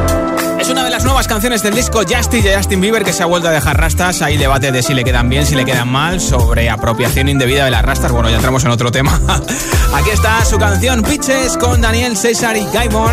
Una 0.71 0.85
de 0.85 0.89
las 0.89 1.03
nuevas 1.03 1.27
canciones 1.27 1.61
del 1.63 1.75
disco 1.75 1.99
Justice 1.99 2.47
de 2.47 2.55
Justin 2.55 2.79
Bieber 2.79 3.03
que 3.03 3.11
se 3.11 3.23
ha 3.23 3.25
vuelto 3.25 3.49
a 3.49 3.51
dejar 3.51 3.77
rastas. 3.77 4.21
Hay 4.21 4.37
debate 4.37 4.71
de 4.71 4.81
si 4.81 4.93
le 4.93 5.03
quedan 5.03 5.27
bien, 5.27 5.45
si 5.45 5.53
le 5.53 5.65
quedan 5.65 5.91
mal, 5.91 6.21
sobre 6.21 6.69
apropiación 6.69 7.27
indebida 7.27 7.65
de 7.65 7.71
las 7.71 7.83
rastas. 7.83 8.09
Bueno, 8.13 8.29
ya 8.29 8.37
entramos 8.37 8.63
en 8.63 8.71
otro 8.71 8.89
tema. 8.89 9.19
Aquí 9.93 10.11
está 10.11 10.45
su 10.45 10.57
canción 10.57 11.03
Pitches 11.03 11.57
con 11.57 11.81
Daniel 11.81 12.15
César 12.15 12.55
y 12.55 12.65
Gaimon, 12.67 13.11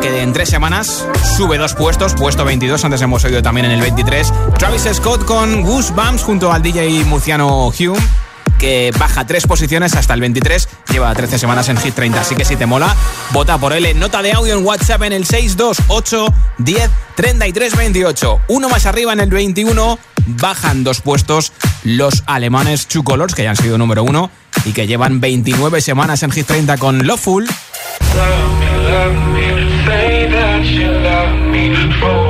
que 0.00 0.22
en 0.22 0.32
tres 0.32 0.48
semanas 0.48 1.04
sube 1.36 1.58
dos 1.58 1.74
puestos, 1.74 2.14
puesto 2.14 2.46
22, 2.46 2.82
antes 2.82 3.02
hemos 3.02 3.22
oído 3.24 3.42
también 3.42 3.66
en 3.66 3.72
el 3.72 3.82
23. 3.82 4.32
Travis 4.58 4.88
Scott 4.90 5.26
con 5.26 5.60
Goosebumps 5.60 6.22
junto 6.22 6.50
al 6.50 6.62
DJ 6.62 7.04
Muciano 7.04 7.66
Hume 7.66 8.00
que 8.60 8.92
baja 8.98 9.26
tres 9.26 9.46
posiciones 9.46 9.96
hasta 9.96 10.12
el 10.12 10.20
23, 10.20 10.68
lleva 10.92 11.14
13 11.14 11.38
semanas 11.38 11.70
en 11.70 11.78
Hit 11.78 11.94
30, 11.94 12.20
así 12.20 12.34
que 12.34 12.44
si 12.44 12.56
te 12.56 12.66
mola, 12.66 12.94
vota 13.32 13.56
por 13.56 13.72
él. 13.72 13.98
Nota 13.98 14.20
de 14.20 14.32
audio 14.32 14.56
en 14.56 14.64
WhatsApp 14.64 15.02
en 15.04 15.14
el 15.14 15.24
628 15.24 16.26
10 16.58 16.90
33 17.16 17.76
28. 17.76 18.40
Uno 18.48 18.68
más 18.68 18.84
arriba 18.84 19.14
en 19.14 19.20
el 19.20 19.30
21, 19.30 19.98
bajan 20.26 20.84
dos 20.84 21.00
puestos 21.00 21.54
los 21.84 22.22
alemanes 22.26 22.86
Two 22.86 23.02
Colors, 23.02 23.34
que 23.34 23.44
ya 23.44 23.50
han 23.50 23.56
sido 23.56 23.78
número 23.78 24.04
uno 24.04 24.30
y 24.66 24.72
que 24.72 24.86
llevan 24.86 25.20
29 25.20 25.80
semanas 25.80 26.22
en 26.22 26.30
Hit 26.30 26.46
30 26.46 26.76
con 26.76 27.06
Loveful. 27.06 27.48
a 31.06 32.29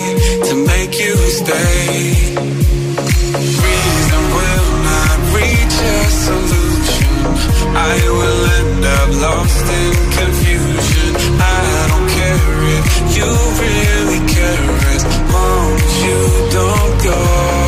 To 0.51 0.57
make 0.57 0.99
you 0.99 1.15
stay. 1.15 2.35
Reason 3.63 4.23
will 4.35 4.69
not 4.91 5.17
reach 5.37 5.75
a 5.79 5.99
solution. 6.27 7.13
I 7.73 7.95
will 8.19 8.41
end 8.59 8.83
up 8.83 9.09
lost 9.21 9.65
in 9.79 9.93
confusion. 10.19 11.11
I 11.39 11.87
don't 11.91 12.09
care 12.19 12.51
if 12.75 12.85
you 13.15 13.31
really 13.63 14.21
care. 14.27 14.71
As 14.93 15.03
long 15.31 15.71
as 15.79 15.93
you 16.03 16.19
don't 16.51 16.95
go 17.05 17.60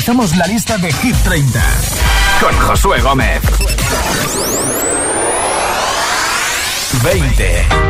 Actualizamos 0.00 0.34
la 0.34 0.46
lista 0.46 0.78
de 0.78 0.90
Hit 0.90 1.14
30 1.24 1.62
con 2.40 2.58
Josué 2.60 3.02
Gómez. 3.02 3.42
20. 7.04 7.89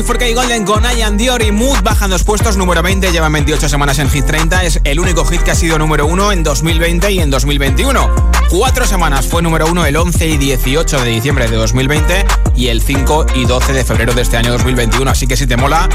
Yeah. 0.00 0.10
24K 0.10 0.34
Golden 0.34 0.64
con 0.64 0.82
Ian 0.82 1.18
Dior 1.18 1.42
y 1.42 1.52
Mood 1.52 1.82
bajan 1.82 2.08
dos 2.08 2.24
puestos, 2.24 2.56
número 2.56 2.82
20, 2.82 3.12
llevan 3.12 3.34
28 3.34 3.68
semanas 3.68 3.98
en 3.98 4.08
Hit 4.08 4.24
30, 4.24 4.64
es 4.64 4.80
el 4.84 4.98
único 4.98 5.26
hit 5.26 5.42
que 5.42 5.50
ha 5.50 5.54
sido 5.54 5.78
número 5.78 6.06
1 6.06 6.32
en 6.32 6.42
2020 6.42 7.12
y 7.12 7.20
en 7.20 7.28
2021. 7.28 8.32
Cuatro 8.48 8.86
semanas 8.86 9.26
fue 9.26 9.42
número 9.42 9.66
1 9.66 9.84
el 9.84 9.96
11 9.96 10.26
y 10.26 10.36
18 10.38 11.00
de 11.00 11.10
diciembre 11.10 11.48
de 11.48 11.56
2020 11.56 12.24
y 12.56 12.68
el 12.68 12.80
5 12.80 13.26
y 13.34 13.44
12 13.44 13.74
de 13.74 13.84
febrero 13.84 14.14
de 14.14 14.22
este 14.22 14.38
año 14.38 14.52
2021, 14.52 15.10
así 15.10 15.26
que 15.26 15.36
si 15.36 15.46
te 15.46 15.58
mola, 15.58 15.86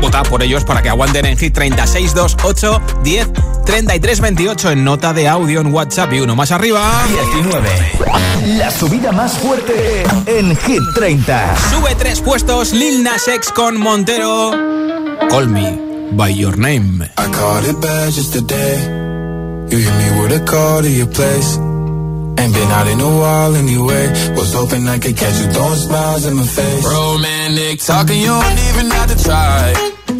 vota 0.00 0.22
por 0.22 0.42
ellos 0.42 0.64
para 0.64 0.82
que 0.82 0.88
aguanten 0.88 1.26
en 1.26 1.36
Hit 1.36 1.54
30, 1.54 1.86
6, 1.86 2.14
2, 2.14 2.36
8, 2.42 2.82
10, 3.04 3.28
33, 3.66 4.20
28 4.20 4.70
en 4.72 4.84
nota 4.84 5.12
de 5.12 5.28
audio 5.28 5.60
en 5.60 5.72
WhatsApp 5.72 6.12
y 6.12 6.20
uno 6.20 6.34
más 6.34 6.50
arriba. 6.50 7.04
19. 7.32 7.68
La 8.58 8.70
subida 8.70 9.12
más 9.12 9.32
fuerte 9.34 10.04
en 10.26 10.56
Hit 10.56 10.82
30. 10.94 11.56
Sube 11.70 11.94
tres 11.96 12.20
puestos 12.20 12.72
Lil 12.72 13.02
Nas 13.02 13.28
X 13.28 13.50
con 13.52 13.78
Montero. 13.78 14.50
Call 15.28 15.48
me 15.48 15.78
by 16.12 16.34
your 16.34 16.56
name. 16.56 17.04
I 17.16 17.30
caught 17.30 17.68
it 17.68 17.80
bad 17.80 18.12
just 18.12 18.32
today. 18.32 18.78
You 19.70 19.78
hit 19.78 19.94
me 19.94 20.20
with 20.20 20.32
a 20.32 20.44
call 20.44 20.82
to 20.82 20.90
your 20.90 21.06
place. 21.06 21.56
Ain't 22.38 22.54
been 22.54 22.70
out 22.70 22.88
in 22.88 23.00
a 23.00 23.08
while 23.08 23.54
anyway. 23.54 24.08
Was 24.34 24.54
hoping 24.54 24.88
I 24.88 24.98
could 24.98 25.16
catch 25.16 25.38
you 25.38 25.52
throwing 25.52 25.76
smiles 25.76 26.26
in 26.26 26.36
my 26.36 26.44
face. 26.44 26.84
Romantic 26.84 27.80
talking, 27.80 28.18
you 28.18 28.28
don't 28.28 28.58
even 28.70 28.90
have 28.90 29.14
to 29.14 29.22
try. 29.22 29.89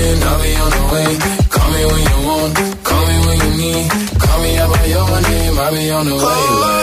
I'll 0.00 0.42
be 0.42 0.54
on 0.54 0.70
the 0.70 0.84
way. 0.92 1.10
Call 1.50 1.70
me 1.74 1.82
when 1.90 2.02
you 2.10 2.18
want, 2.28 2.54
call 2.84 3.06
me 3.08 3.16
when 3.26 3.38
you 3.44 3.50
need. 3.62 3.90
Call 4.20 4.38
me 4.42 4.58
out 4.58 4.70
by 4.72 4.84
your 4.86 5.20
name, 5.22 5.58
I'll 5.58 5.72
be 5.72 5.90
on 5.90 6.06
the 6.06 6.14
way. 6.14 6.77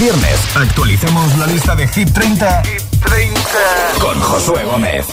Viernes 0.00 0.56
actualicemos 0.56 1.36
la 1.36 1.46
lista 1.46 1.76
de 1.76 1.86
Hit 1.86 2.10
30, 2.10 2.62
con 4.00 4.18
Josué 4.18 4.64
Gómez. 4.64 5.06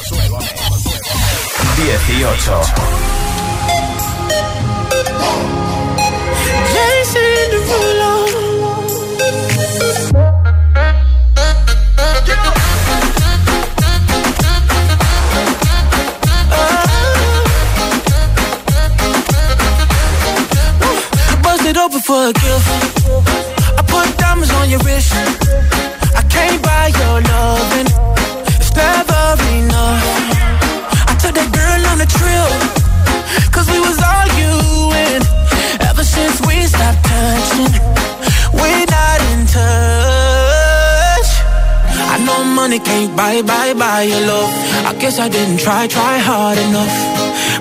18. 1.75 3.07
Buy, 43.88 44.01
your 44.03 44.23
love. 44.31 44.51
I 44.89 44.93
guess 45.01 45.15
I 45.25 45.27
didn't 45.29 45.59
try, 45.65 45.88
try 45.88 46.15
hard 46.29 46.57
enough. 46.67 46.95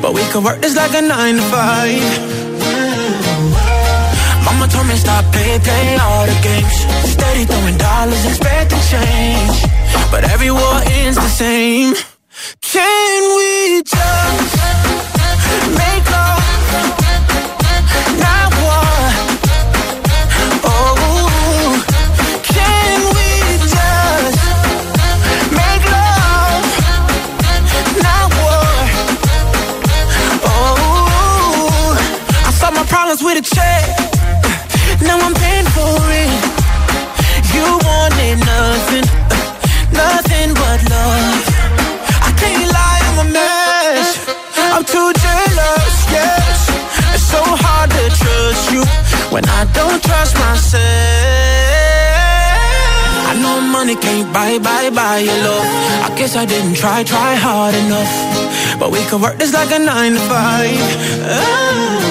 But 0.03 0.13
we 0.17 0.23
could 0.31 0.43
work 0.49 0.59
this 0.61 0.75
like 0.81 0.95
a 1.01 1.03
nine 1.03 1.37
to 1.41 1.47
five. 1.55 2.03
Mama 4.47 4.67
told 4.75 4.87
me 4.91 4.97
stop 5.05 5.25
play, 5.35 5.59
play 5.69 5.87
all 6.07 6.25
the 6.33 6.39
games. 6.49 6.77
Steady 7.15 7.45
throwing 7.51 7.79
dollars, 7.89 8.23
expecting 8.31 8.85
change. 8.93 9.57
But 10.13 10.23
every 10.35 10.51
war 10.51 10.77
ends 11.01 11.17
the 11.17 11.33
same. 11.45 11.95
I 56.37 56.45
didn't 56.45 56.75
try, 56.75 57.03
try 57.03 57.35
hard 57.35 57.75
enough. 57.75 58.79
But 58.79 58.91
we 58.91 59.03
could 59.07 59.23
work 59.23 59.39
this 59.39 59.55
like 59.55 59.71
a 59.73 59.79
nine 59.79 60.13
to 60.13 60.19
five. 60.29 60.69
Oh. 61.25 62.07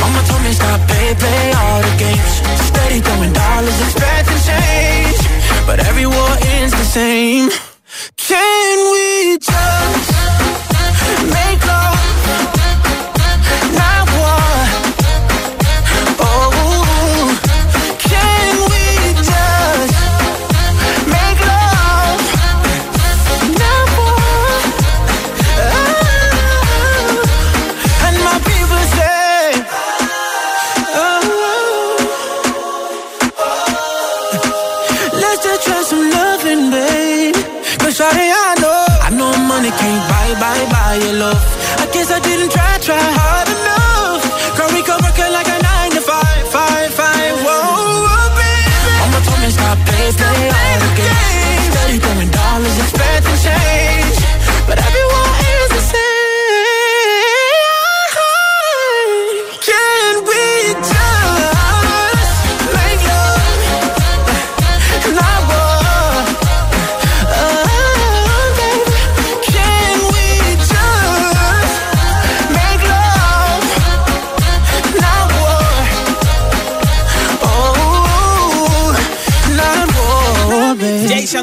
Mama 0.00 0.20
told 0.26 0.42
me 0.42 0.52
stop, 0.52 0.80
play, 0.88 1.14
play 1.14 1.52
all 1.52 1.80
the 1.80 1.94
games. 1.96 2.34
Steady 2.66 3.00
throwing 3.00 3.32
dollars, 3.32 3.80
expecting 3.86 4.40
change. 4.50 5.18
But 5.64 5.78
every 5.86 6.06
war 6.06 6.32
ends 6.58 6.72
the 6.72 6.84
same. 6.84 7.50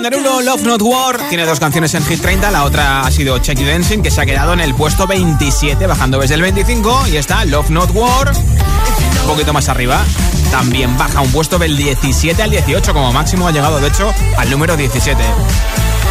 Derulo, 0.02 0.42
Love 0.42 0.64
Not 0.64 0.82
War, 0.82 1.30
tiene 1.30 1.46
dos 1.46 1.60
canciones 1.60 1.94
en 1.94 2.04
Hit 2.04 2.22
30, 2.22 2.50
la 2.50 2.64
otra 2.64 3.02
ha 3.02 3.12
sido 3.12 3.38
Check 3.38 3.60
You 3.60 3.68
Dancing, 3.68 4.02
que 4.02 4.10
se 4.10 4.20
ha 4.20 4.26
quedado 4.26 4.54
en 4.54 4.60
el 4.60 4.74
puesto 4.74 5.06
27, 5.06 5.86
bajando 5.86 6.18
desde 6.20 6.36
el 6.36 6.42
25, 6.42 7.08
y 7.08 7.18
está 7.18 7.46
Love 7.46 7.70
Not 7.70 7.92
War, 7.94 8.32
un 8.32 9.28
poquito 9.28 9.54
más 9.54 9.70
arriba, 9.70 10.04
también 10.50 10.98
baja 10.98 11.22
un 11.22 11.32
puesto 11.32 11.60
del 11.60 11.78
17 11.78 12.42
al 12.42 12.50
18, 12.50 12.94
como 12.94 13.14
máximo 13.14 13.48
ha 13.48 13.52
llegado 13.52 13.80
de 13.80 13.90
hecho 13.90 14.12
al 14.38 14.50
número 14.50 14.76
17. 14.76 15.22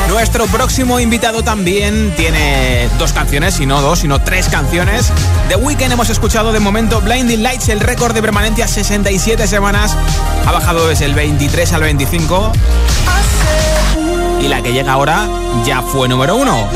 Nuestro 0.08 0.46
próximo 0.46 1.00
invitado 1.00 1.42
también 1.42 2.14
tiene 2.16 2.88
dos 2.98 3.12
canciones, 3.12 3.58
y 3.60 3.66
no 3.66 3.80
dos, 3.80 4.00
sino 4.00 4.22
tres 4.22 4.48
canciones. 4.48 5.12
The 5.48 5.56
Weeknd 5.56 5.92
hemos 5.92 6.10
escuchado 6.10 6.52
de 6.52 6.60
momento 6.60 7.00
Blinding 7.00 7.42
Lights, 7.42 7.68
el 7.68 7.80
récord 7.80 8.14
de 8.14 8.22
permanencia 8.22 8.68
67 8.68 9.46
semanas. 9.46 9.96
Ha 10.46 10.52
bajado 10.52 10.86
desde 10.88 11.06
el 11.06 11.14
23 11.14 11.72
al 11.72 11.82
25. 11.82 12.52
Y 14.40 14.48
la 14.48 14.62
que 14.62 14.72
llega 14.72 14.92
ahora 14.92 15.28
ya 15.64 15.82
fue 15.82 16.08
número 16.08 16.36
uno. 16.36 16.68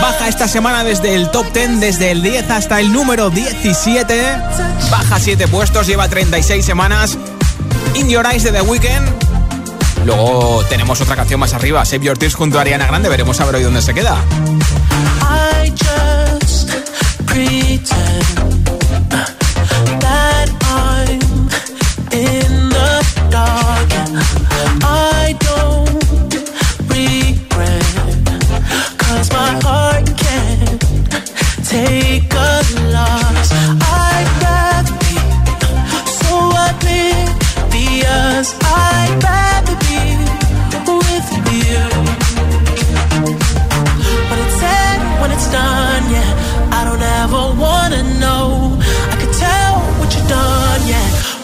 Baja 0.00 0.28
esta 0.28 0.48
semana 0.48 0.84
desde 0.84 1.14
el 1.14 1.30
top 1.30 1.52
10, 1.52 1.80
desde 1.80 2.10
el 2.10 2.22
10 2.22 2.50
hasta 2.50 2.80
el 2.80 2.92
número 2.92 3.30
17. 3.30 4.36
Baja 4.90 5.18
7 5.18 5.48
puestos, 5.48 5.86
lleva 5.86 6.08
36 6.08 6.64
semanas. 6.64 7.16
In 7.94 8.08
Your 8.08 8.26
Eyes 8.26 8.42
de 8.42 8.52
The 8.52 8.62
Weeknd. 8.62 9.08
Luego 10.04 10.62
tenemos 10.68 11.00
otra 11.00 11.16
canción 11.16 11.40
más 11.40 11.54
arriba, 11.54 11.84
Save 11.84 12.04
Your 12.04 12.18
Tears 12.18 12.34
junto 12.34 12.58
a 12.58 12.62
Ariana 12.62 12.86
Grande. 12.86 13.08
Veremos 13.08 13.40
a 13.40 13.46
ver 13.46 13.56
hoy 13.56 13.62
dónde 13.62 13.80
se 13.80 13.94
queda. 13.94 14.16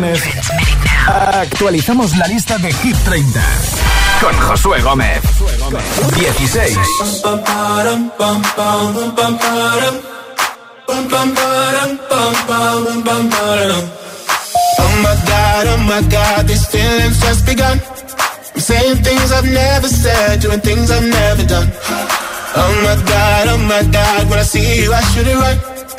viernes 0.00 0.22
actualizamos 1.06 2.16
la 2.16 2.26
lista 2.28 2.58
de 2.58 2.72
Hit 2.72 2.96
30 3.04 3.40
con 4.20 4.38
Josué 4.40 4.80
Gómez. 4.80 5.22
16. 6.16 6.78
Oh 14.80 14.94
my 15.02 15.14
god, 15.26 15.66
oh 15.66 15.78
my 15.86 16.02
god, 16.08 16.46
these 16.46 16.66
feelings 16.66 17.20
just 17.20 17.46
begun. 17.46 17.80
I'm 18.54 18.60
saying 18.60 18.96
things 19.02 19.32
I've 19.32 19.44
never 19.44 19.88
said, 19.88 20.40
doing 20.40 20.60
things 20.60 20.90
I've 20.90 21.06
never 21.06 21.44
done. 21.44 21.70
Oh 22.56 22.74
my 22.82 22.96
god, 23.06 23.48
oh 23.48 23.58
my 23.58 23.82
god, 23.92 24.30
when 24.30 24.38
I 24.38 24.42
see 24.42 24.82
you, 24.82 24.92
I 24.92 25.00
should 25.00 25.26
it 25.26 25.36
right. 25.36 25.77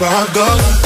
Heart 0.00 0.34
goes. 0.34 0.84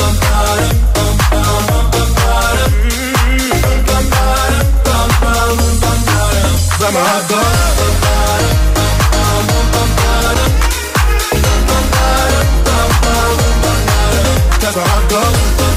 Cause 14.60 14.76
my 14.76 14.82
heart 14.82 15.10
goes. 15.10 15.67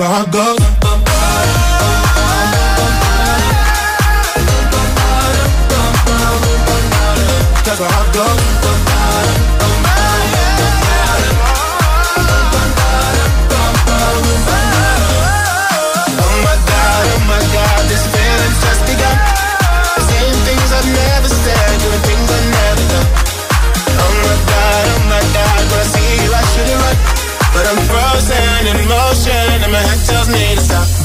Cause 0.00 0.08
my 0.08 0.16
heart 0.16 0.32
goes. 0.32 0.58
Cause 7.64 7.80
my 7.80 8.49